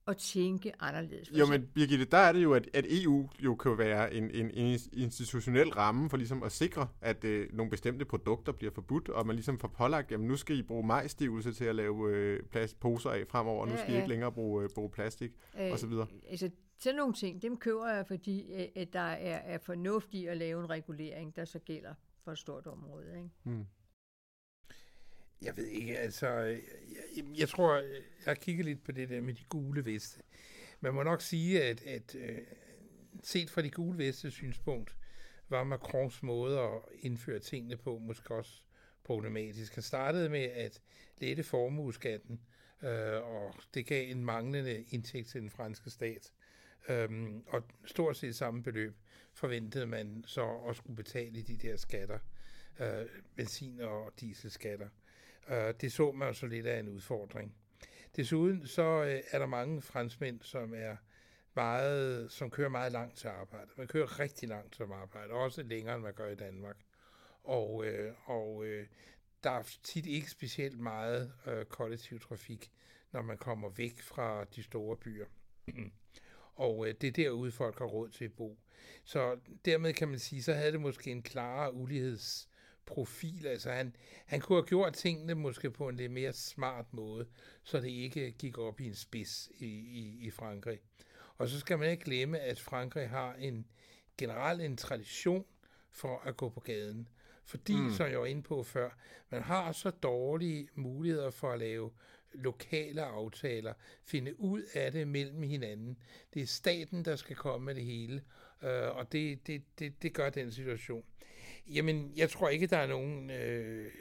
[0.06, 1.32] at tænke anderledes.
[1.38, 4.50] Jo, men Birgitte, der er det jo, at, at EU jo kan være en, en,
[4.50, 9.26] en institutionel ramme for ligesom at sikre, at øh, nogle bestemte produkter bliver forbudt, og
[9.26, 12.80] man ligesom får pålagt, jamen nu skal I bruge majstivelse til at lave øh, plast,
[12.80, 13.94] poser af fremover, og nu skal ja.
[13.94, 15.30] I ikke længere bruge, øh, bruge plastik,
[15.60, 15.92] øh, osv.
[16.28, 20.36] Altså, sådan nogle ting, dem køber jeg, fordi øh, at der er, er fornuftigt at
[20.36, 21.94] lave en regulering, der så gælder
[22.24, 23.06] for et stort område.
[23.16, 23.30] Ikke?
[23.42, 23.66] Hmm.
[25.42, 29.34] Jeg ved ikke, altså, jeg, jeg tror, jeg har kigget lidt på det der med
[29.34, 30.20] de gule veste.
[30.80, 32.38] Man må nok sige, at, at øh,
[33.22, 34.96] set fra de gule veste synspunkt,
[35.48, 38.62] var Macrons måde at indføre tingene på måske også
[39.04, 39.74] problematisk.
[39.74, 40.82] Han startede med at
[41.18, 42.40] lette formueskatten,
[42.82, 46.32] øh, og det gav en manglende indtægt til den franske stat.
[46.88, 48.96] Øhm, og stort set samme beløb
[49.34, 52.18] forventede man så at skulle betale i de der skatter,
[52.80, 54.88] øh, benzin- og dieselskatter.
[55.48, 57.54] Øh, det så man så lidt af en udfordring.
[58.16, 60.96] Desuden så øh, er der mange franskmænd, som er
[61.54, 63.70] meget, som kører meget langt til arbejde.
[63.76, 66.76] Man kører rigtig langt til arbejde, også længere end man gør i Danmark.
[67.44, 68.66] Og, øh, og uh,
[69.44, 71.32] der er tit ikke specielt meget
[71.68, 72.70] kollektiv trafik,
[73.12, 75.26] når man kommer væk fra de store byer.
[76.54, 78.58] og det er derude, folk har råd til at bo.
[79.04, 82.49] Så dermed kan man sige, så havde det måske en klarere uligheds
[82.90, 83.46] profil.
[83.46, 87.26] Altså han, han kunne have gjort tingene måske på en lidt mere smart måde,
[87.62, 90.80] så det ikke gik op i en spids i, i, i Frankrig.
[91.38, 93.66] Og så skal man ikke glemme, at Frankrig har en
[94.18, 95.44] generelt en tradition
[95.90, 97.08] for at gå på gaden.
[97.44, 97.90] Fordi, mm.
[97.90, 98.90] som jeg var inde på før,
[99.30, 101.90] man har så dårlige muligheder for at lave
[102.32, 103.74] lokale aftaler,
[104.04, 105.98] finde ud af det mellem hinanden.
[106.34, 108.22] Det er staten, der skal komme med det hele,
[108.62, 111.04] øh, og det, det, det, det gør den situation.
[111.74, 113.30] Jamen, jeg tror ikke, der er nogen...
[113.30, 113.92] Øh,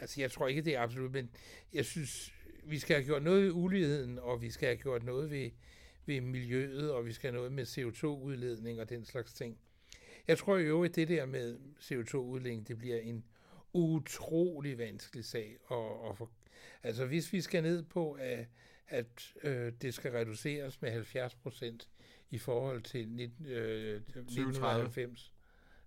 [0.00, 1.30] altså, jeg tror ikke, det er absolut, men
[1.72, 2.32] jeg synes,
[2.64, 5.50] vi skal have gjort noget ved uligheden, og vi skal have gjort noget ved,
[6.06, 9.58] ved miljøet, og vi skal have noget med CO2-udledning og den slags ting.
[10.28, 13.24] Jeg tror jo, at det der med CO2-udledning, det bliver en
[13.72, 16.28] utrolig vanskelig sag at, at få.
[16.82, 18.46] Altså, hvis vi skal ned på, at,
[18.88, 21.88] at øh, det skal reduceres med 70 procent
[22.30, 25.32] i forhold til 19, øh, 1990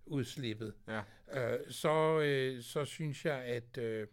[0.06, 1.02] udslippet, ja.
[1.32, 4.06] øh, så, øh, så synes jeg, at øh,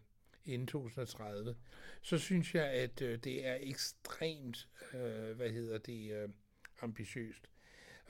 [0.44, 1.56] inden 2030,
[2.02, 6.28] så synes jeg, at øh, det er ekstremt, øh, hvad hedder det, øh,
[6.82, 7.50] ambitiøst.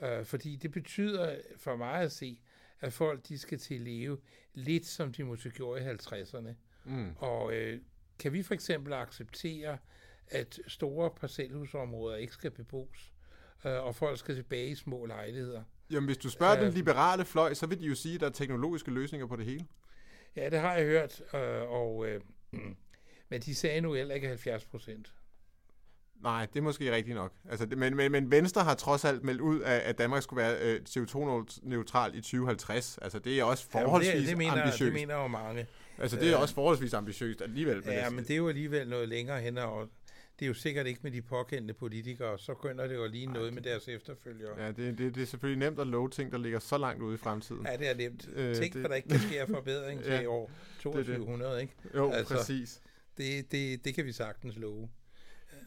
[0.01, 2.41] Øh, fordi det betyder for mig at se,
[2.79, 4.17] at folk de skal til at leve
[4.53, 6.53] lidt som de måske gjorde i 50'erne.
[6.85, 7.15] Mm.
[7.17, 7.81] Og øh,
[8.19, 9.77] kan vi for eksempel acceptere,
[10.27, 13.13] at store parcelhusområder ikke skal bebos,
[13.65, 15.63] øh, og folk skal tilbage i små lejligheder?
[15.91, 18.27] Jamen, hvis du spørger øh, den liberale fløj, så vil de jo sige, at der
[18.27, 19.65] er teknologiske løsninger på det hele.
[20.35, 22.21] Ja, det har jeg hørt, øh, og, øh,
[23.29, 25.13] men de sagde nu heller ikke 70 procent.
[26.23, 27.33] Nej, det er måske rigtigt nok.
[27.49, 30.43] Altså, det, men, men, men Venstre har trods alt meldt ud, at, at Danmark skulle
[30.43, 32.97] være øh, CO2-neutral i 2050.
[33.01, 34.79] Altså, det er også forholdsvis ja, det, det mener, ambitiøst.
[34.79, 35.67] Det mener jo mange.
[35.97, 37.83] Altså, det er øh, også forholdsvis ambitiøst alligevel.
[37.85, 39.89] Ja, men det er jo alligevel noget længere hen og
[40.41, 43.45] det er jo sikkert ikke med de påkendte politikere, så begynder det jo lige noget
[43.45, 44.63] det, med deres efterfølgere.
[44.63, 47.13] Ja, det, det, det er selvfølgelig nemt at love ting, der ligger så langt ude
[47.13, 47.65] i fremtiden.
[47.65, 48.29] Ja, det er nemt.
[48.35, 51.73] Øh, Tænk, det, hvad der ikke kan ske af forbedring til ja, år 2200, ikke?
[51.95, 52.81] Jo, altså, præcis.
[53.17, 54.89] Det, det, det kan vi sagtens love.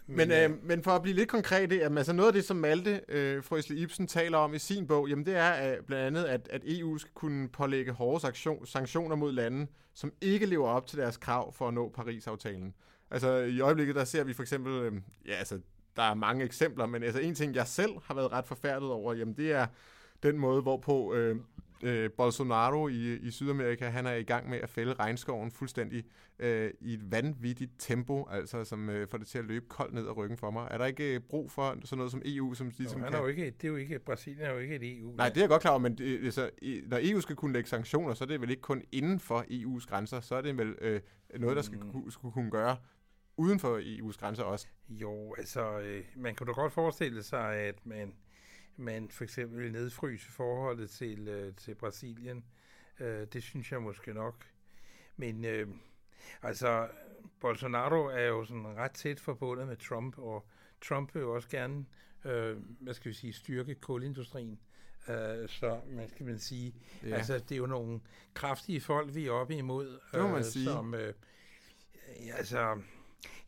[0.07, 3.01] Men, øh, men for at blive lidt konkret, jamen, altså noget af det, som Malte
[3.09, 6.49] øh, Frøsle Ibsen taler om i sin bog, jamen det er at, blandt andet, at,
[6.51, 10.99] at EU skal kunne pålægge hårde sanktion, sanktioner mod lande, som ikke lever op til
[10.99, 12.75] deres krav for at nå Paris-aftalen.
[13.15, 14.93] Altså i øjeblikket, der ser vi for eksempel, øh,
[15.27, 15.61] ja altså,
[15.97, 19.15] der er mange eksempler, men altså en ting, jeg selv har været ret forfærdet over,
[19.15, 19.67] jamen det er
[20.23, 21.37] den måde, hvorpå øh,
[21.83, 26.05] øh, Bolsonaro i, i Sydamerika, han er i gang med at fælde regnskoven fuldstændig
[26.39, 30.07] øh, i et vanvittigt tempo, altså som øh, får det til at løbe koldt ned
[30.07, 30.69] ad ryggen for mig.
[30.71, 33.19] Er der ikke øh, brug for sådan noget som EU, som ligesom jo, han er
[33.19, 35.15] jo ikke, det er jo ikke, Brasilien er jo ikke et EU.
[35.17, 36.51] Nej, det er jeg godt klar over, men det, altså,
[36.87, 39.87] når EU skal kunne lægge sanktioner, så er det vel ikke kun inden for EU's
[39.87, 41.01] grænser, så er det vel øh,
[41.39, 42.11] noget, der skal, mm.
[42.11, 42.77] skulle kunne gøre
[43.37, 44.67] uden for EU's grænser også.
[44.89, 48.15] Jo, altså, øh, man kan da godt forestille sig, at man
[48.77, 52.45] man for eksempel vil nedfryse forholdet til, øh, til Brasilien.
[53.01, 54.35] Øh, det synes jeg måske nok.
[55.17, 55.69] Men øh,
[56.43, 56.89] altså,
[57.41, 60.47] Bolsonaro er jo sådan ret tæt forbundet med Trump, og
[60.81, 61.85] Trump vil jo også gerne,
[62.25, 64.61] øh, hvad skal vi sige, styrke kulindustrien.
[65.09, 67.17] Uh, så man skal man sige, ja.
[67.17, 68.01] altså det er jo nogle
[68.35, 69.99] kraftige folk, vi er oppe imod.
[70.15, 70.65] Må man sige.
[70.65, 71.01] Som, uh,
[72.35, 72.81] altså,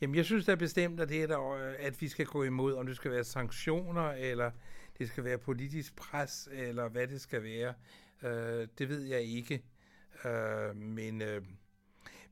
[0.01, 1.39] jamen jeg synes da bestemt, at det er der,
[1.79, 4.51] at vi skal gå imod, om det skal være sanktioner, eller
[4.99, 7.75] det skal være politisk pres, eller hvad det skal være.
[8.23, 9.63] Øh, det ved jeg ikke.
[10.25, 11.43] Øh, men, øh,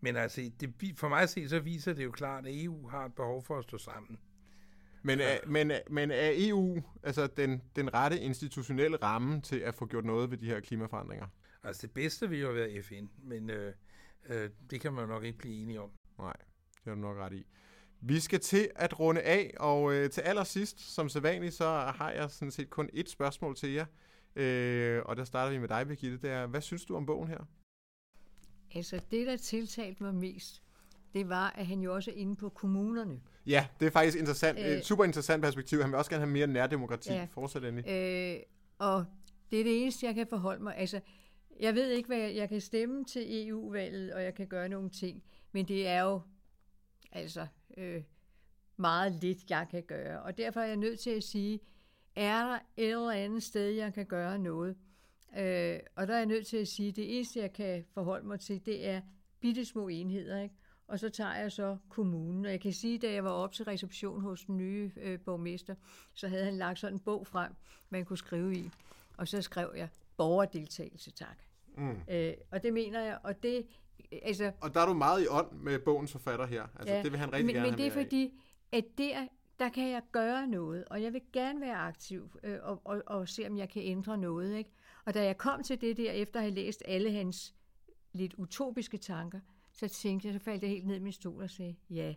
[0.00, 3.04] men altså, det, for mig at se, så viser det jo klart, at EU har
[3.04, 4.18] et behov for at stå sammen.
[5.02, 9.86] Men er, men, men er EU altså den, den rette institutionelle ramme til at få
[9.86, 11.26] gjort noget ved de her klimaforandringer?
[11.62, 13.74] Altså det bedste vil jo være FN, men øh,
[14.28, 15.90] øh, det kan man jo nok ikke blive enige om.
[16.18, 16.36] Nej,
[16.85, 17.47] det har du nok ret i.
[18.01, 22.30] Vi skal til at runde af, og øh, til allersidst, som sædvanligt, så har jeg
[22.30, 23.87] sådan set kun et spørgsmål til jer.
[24.37, 26.18] Øh, og der starter vi med dig, Birgitte.
[26.18, 27.39] Det er, hvad synes du om bogen her?
[28.74, 30.62] Altså, det, der tiltalte mig mest,
[31.14, 33.20] det var, at han jo også er inde på kommunerne.
[33.47, 34.59] Ja, det er faktisk interessant.
[34.59, 35.80] Øh, et super interessant perspektiv.
[35.80, 37.12] Han vil også gerne have mere nærdemokrati.
[37.12, 37.91] Ja, Fortsæt endelig.
[37.91, 38.41] Øh,
[38.78, 39.05] og
[39.51, 40.76] det er det eneste, jeg kan forholde mig.
[40.76, 41.01] Altså,
[41.61, 44.91] jeg ved ikke, hvad jeg, jeg kan stemme til EU-valget, og jeg kan gøre nogle
[44.91, 45.22] ting,
[45.53, 46.20] men det er jo
[47.14, 47.46] altså
[47.76, 48.02] øh,
[48.76, 50.22] meget lidt, jeg kan gøre.
[50.22, 51.60] Og derfor er jeg nødt til at sige,
[52.16, 54.76] er der et eller andet sted, jeg kan gøre noget?
[55.38, 58.26] Øh, og der er jeg nødt til at sige, at det eneste, jeg kan forholde
[58.26, 59.00] mig til, det er
[59.40, 60.42] bitte små enheder.
[60.42, 60.54] Ikke?
[60.86, 62.44] Og så tager jeg så kommunen.
[62.44, 65.74] Og jeg kan sige, da jeg var op til reception hos den nye øh, borgmester,
[66.14, 67.52] så havde han lagt sådan en bog frem,
[67.90, 68.70] man kunne skrive i.
[69.16, 71.38] Og så skrev jeg, borgerdeltagelse, tak.
[71.76, 71.96] Mm.
[72.10, 73.66] Øh, og det mener jeg, og det
[74.22, 76.66] altså, og der er du meget i ånd med bogens forfatter her.
[76.78, 78.32] Altså, ja, det vil han rigtig men, gerne Men det er fordi,
[78.72, 78.78] af.
[78.78, 79.26] at der,
[79.59, 83.28] der kan jeg gøre noget, og jeg vil gerne være aktiv øh, og, og, og
[83.28, 84.57] se, om jeg kan ændre noget.
[84.57, 84.70] Ikke?
[85.05, 87.55] Og da jeg kom til det der, efter at have læst alle hans
[88.12, 89.40] lidt utopiske tanker,
[89.72, 92.14] så tænkte jeg, så faldt jeg helt ned i min stol og sagde, ja,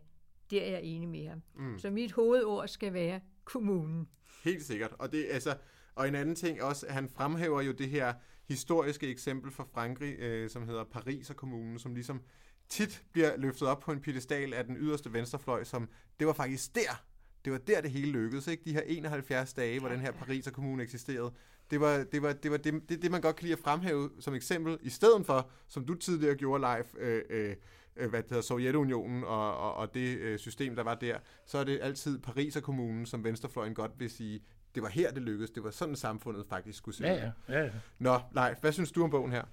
[0.49, 1.41] det er jeg enig med ham.
[1.55, 1.79] Mm.
[1.79, 4.09] Så mit hovedord skal være kommunen.
[4.43, 4.93] Helt sikkert.
[4.99, 5.57] Og, det, altså,
[5.95, 8.13] og en anden ting også, han fremhæver jo det her
[8.47, 12.21] historiske eksempel fra Frankrig, øh, som hedder Paris og kommunen, som ligesom
[12.69, 15.89] tit bliver løftet op på en pedestal af den yderste venstrefløj, som
[16.19, 17.03] det var faktisk der,
[17.45, 18.47] det var der, det hele lykkedes.
[18.47, 18.63] Ikke?
[18.65, 21.33] De her 71 dage, hvor den her Pariser kommune eksisterede,
[21.71, 24.09] det var det, var, det, var det, det, det, man godt kan lide at fremhæve
[24.19, 27.55] som eksempel, i stedet for, som du tidligere gjorde live, øh, øh,
[27.95, 31.57] øh, hvad det hedder, Sovjetunionen og, og, og det øh, system, der var der, så
[31.57, 34.41] er det altid Pariser kommunen, som Venstrefløjen godt vil sige,
[34.77, 35.51] det var her, det lykkedes.
[35.51, 37.69] Det var sådan, samfundet faktisk skulle se Ja, ja, ja, ja.
[37.99, 39.43] Nå, Leif, hvad synes du om bogen her?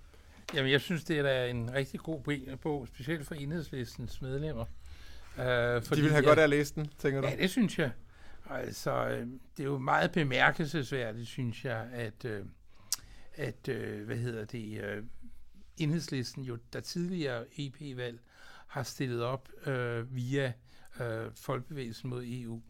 [0.55, 4.63] Jamen, jeg synes, det er en rigtig god bog, specielt for enhedslistens medlemmer.
[4.63, 7.27] Uh, fordi, De vil have jeg, godt af at læse den, tænker du?
[7.27, 7.91] Ja, det synes jeg.
[8.51, 12.45] Altså, øh, det er jo meget bemærkelsesværdigt, synes jeg, at, øh,
[13.35, 13.69] at
[14.05, 15.05] hvad hedder det,
[15.77, 18.19] enhedslisten jo, der tidligere EP-valg
[18.67, 20.53] har stillet op øh, via
[21.01, 22.63] øh, Folkebevægelsen mod EU,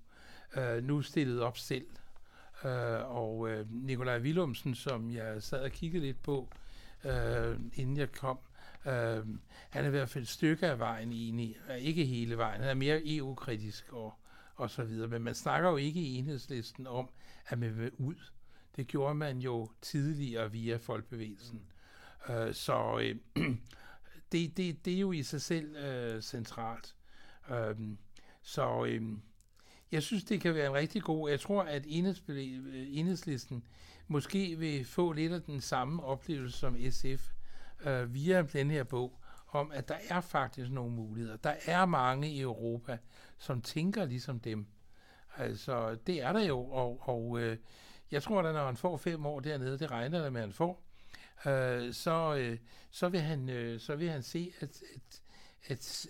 [0.57, 1.87] øh, nu stillet op selv.
[2.65, 6.49] Øh, og øh, Nikolaj Willumsen, som jeg sad og kiggede lidt på,
[7.05, 8.39] øh, inden jeg kom,
[8.87, 9.27] øh,
[9.71, 12.75] han er i hvert fald et stykke af vejen enig, ikke hele vejen, han er
[12.75, 14.15] mere EU-kritisk og,
[14.55, 17.11] og så videre, men man snakker jo ikke i enhedslisten om,
[17.47, 18.15] at man vil ud.
[18.77, 21.63] Det gjorde man jo tidligere via Folkebevægelsen.
[22.29, 23.17] Øh, så øh,
[24.33, 26.95] det, det, det er jo i sig selv øh, centralt.
[27.51, 27.77] Øh,
[28.43, 29.03] så øh,
[29.93, 31.31] jeg synes, det kan være en rigtig god...
[31.31, 33.65] Jeg tror, at øh, enhedslisten
[34.09, 37.33] måske vil få lidt af den samme oplevelse som SF
[37.87, 41.37] øh, via den her bog, om at der er faktisk nogle muligheder.
[41.37, 42.99] Der er mange i Europa,
[43.39, 44.67] som tænker ligesom dem.
[45.37, 47.59] Altså, det er der jo, og, og øh,
[48.11, 50.53] jeg tror, da, når han får fem år dernede, det regner der med, at han
[50.53, 50.83] får,
[51.47, 52.59] øh, så, øh,
[52.91, 55.23] så, vil han, øh, så vil han se, at, at,
[55.67, 56.07] at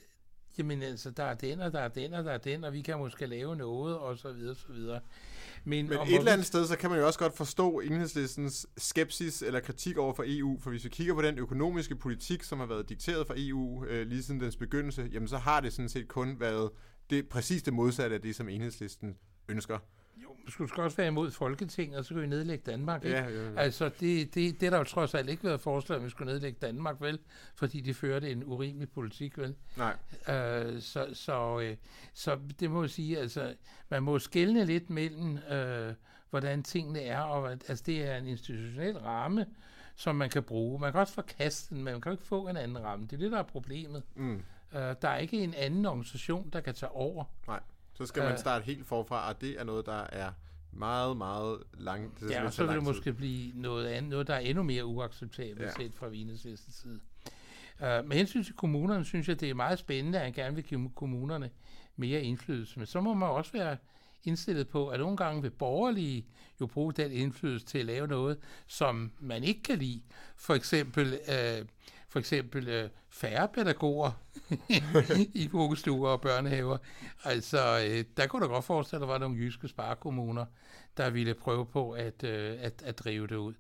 [0.59, 2.83] jamen altså, der er den, og der er den, og der er den, og vi
[2.83, 5.01] kan måske lave noget, og så videre, så videre.
[5.65, 9.43] Men, Men et eller andet sted, så kan man jo også godt forstå enhedslistens skepsis
[9.43, 12.67] eller kritik over for EU, for hvis vi kigger på den økonomiske politik, som har
[12.67, 16.09] været dikteret fra EU øh, lige siden dens begyndelse, jamen så har det sådan set
[16.09, 16.71] kun været
[17.11, 19.17] det præcis det modsatte af det, som enhedslisten
[19.49, 19.79] ønsker.
[20.23, 23.05] Jo, skulle skal også være imod Folketinget, og så kan vi nedlægge Danmark.
[23.05, 23.17] Ikke?
[23.17, 23.61] Ja, ja, ja.
[23.61, 26.59] Altså, det, det, det der jo trods alt ikke været forslag, at vi skulle nedlægge
[26.63, 27.19] Danmark, vel?
[27.55, 29.55] Fordi de førte en urimelig politik, vel?
[29.77, 29.97] Nej.
[30.29, 31.77] Øh, så, så, øh,
[32.15, 33.55] så det må jeg sige, altså,
[33.89, 35.95] man må skælne lidt mellem, øh,
[36.31, 39.47] hvordan tingene er, og altså, det er en institutionel ramme,
[39.97, 40.81] som man kan bruge.
[40.81, 43.07] Man kan også forkaste den, men man kan ikke få en anden ramme.
[43.07, 44.03] Det er det, der er problemet.
[44.15, 44.43] Mm.
[44.75, 47.25] Øh, der er ikke en anden organisation, der kan tage over.
[47.47, 47.61] Nej.
[47.95, 48.39] Så skal man øh.
[48.39, 50.33] starte helt forfra, og det er noget, der er
[50.73, 52.21] meget, meget langt.
[52.21, 54.85] Det ja, og så vil det måske blive noget andet, noget, der er endnu mere
[54.85, 55.73] uacceptabelt ja.
[55.73, 57.01] set fra Vineslæstens side.
[57.81, 60.65] Uh, med hensyn til kommunerne, synes jeg, det er meget spændende, at han gerne vil
[60.65, 61.51] give kommunerne
[61.97, 62.79] mere indflydelse.
[62.79, 63.77] Men så må man også være
[64.25, 66.27] indstillet på, at nogle gange vil borgerlige
[66.61, 70.03] jo bruge den indflydelse til at lave noget, som man ikke kan lide.
[70.37, 71.67] For eksempel uh,
[72.15, 74.11] for eksempel øh, færre pædagoger
[75.43, 76.79] i vuggestuer og børnehaver.
[77.25, 80.47] Altså, øh, der kunne du godt forestille, at der var nogle jyske sparekommuner,
[80.97, 83.55] der ville prøve på at, øh, at, at drive det ud.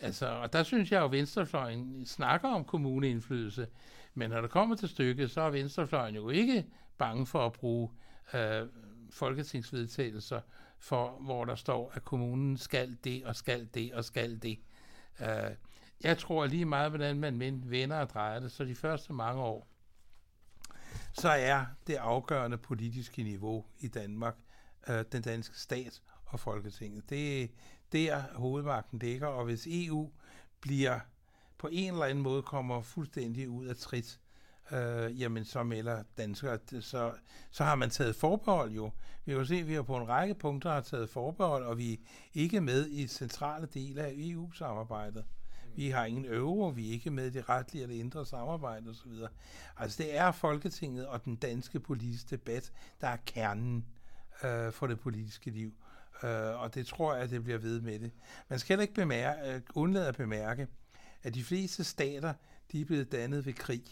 [0.00, 3.66] Altså, og der synes jeg jo, at Venstrefløjen snakker om kommuneindflydelse,
[4.14, 6.66] men når det kommer til stykket, så er Venstrefløjen jo ikke
[6.98, 7.90] bange for at bruge
[8.34, 8.66] øh,
[9.10, 10.40] folketingsvedtagelser,
[10.78, 14.58] for, hvor der står, at kommunen skal det og skal det og skal det.
[15.20, 15.50] Øh,
[16.04, 19.68] jeg tror lige meget, hvordan man vender og drejer det, så de første mange år,
[21.12, 24.36] så er det afgørende politiske niveau i Danmark
[24.88, 27.10] øh, den danske stat og Folketinget.
[27.10, 27.46] Det er
[27.92, 30.10] der hovedmagten ligger, og hvis EU
[30.60, 31.00] bliver
[31.58, 34.20] på en eller anden måde kommer fuldstændig ud af trit,
[34.72, 37.12] øh, jamen så melder danskere, så,
[37.50, 38.90] så har man taget forbehold jo.
[39.24, 41.78] Vi kan jo se, at vi har på en række punkter har taget forbehold, og
[41.78, 41.96] vi er
[42.34, 45.24] ikke med i centrale dele af EU-samarbejdet.
[45.76, 49.10] Vi har ingen euro, vi er ikke med i det retlige eller indre samarbejde osv.
[49.76, 53.84] Altså det er Folketinget og den danske politiske debat, der er kernen
[54.44, 55.74] øh, for det politiske liv.
[56.22, 58.10] Øh, og det tror jeg, at det bliver ved med det.
[58.48, 60.68] Man skal heller ikke bemærke, øh, undlade at bemærke,
[61.22, 62.34] at de fleste stater,
[62.72, 63.84] de er blevet dannet ved krig.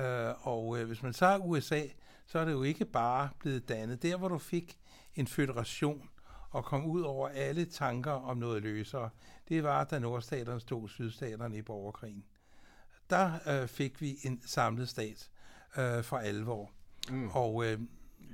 [0.00, 1.82] Øh, og øh, hvis man tager USA,
[2.26, 4.02] så er det jo ikke bare blevet dannet.
[4.02, 4.78] Der, hvor du fik
[5.14, 6.08] en federation,
[6.52, 9.10] og kom ud over alle tanker om noget løsere,
[9.48, 12.24] det var, da nordstaterne stod sydstaterne i borgerkrigen.
[13.10, 15.30] Der øh, fik vi en samlet stat
[15.78, 16.70] øh, for alvor.
[17.10, 17.28] Mm.
[17.28, 17.78] Og øh,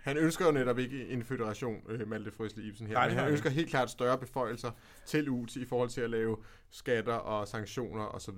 [0.04, 3.28] han ønsker jo netop ikke en federation, øh, Malte Frøsle Ibsen her, nej, men han
[3.28, 4.70] ønsker helt klart større beføjelser
[5.06, 6.36] til UT i forhold til at lave
[6.70, 8.34] skatter og sanktioner osv.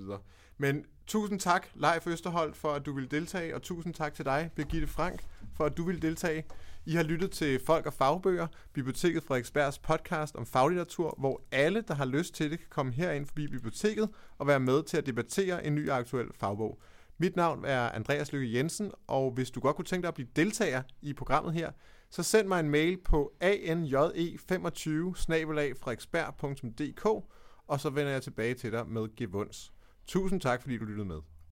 [0.59, 4.51] Men tusind tak, Leif Østerhold, for at du vil deltage, og tusind tak til dig,
[4.57, 5.25] Birgitte Frank,
[5.57, 6.45] for at du vil deltage.
[6.87, 11.95] I har lyttet til Folk og Fagbøger, Biblioteket Frederiksbergs podcast om faglitteratur, hvor alle, der
[11.95, 14.09] har lyst til det, kan komme herind forbi biblioteket
[14.39, 16.81] og være med til at debattere en ny aktuel fagbog.
[17.19, 20.29] Mit navn er Andreas Lykke Jensen, og hvis du godt kunne tænke dig at blive
[20.37, 21.71] deltager i programmet her,
[22.11, 25.15] så send mig en mail på anje25
[27.67, 29.73] og så vender jeg tilbage til dig med Gevunds.
[30.07, 31.21] Tusind tak, fordi du lyttede med.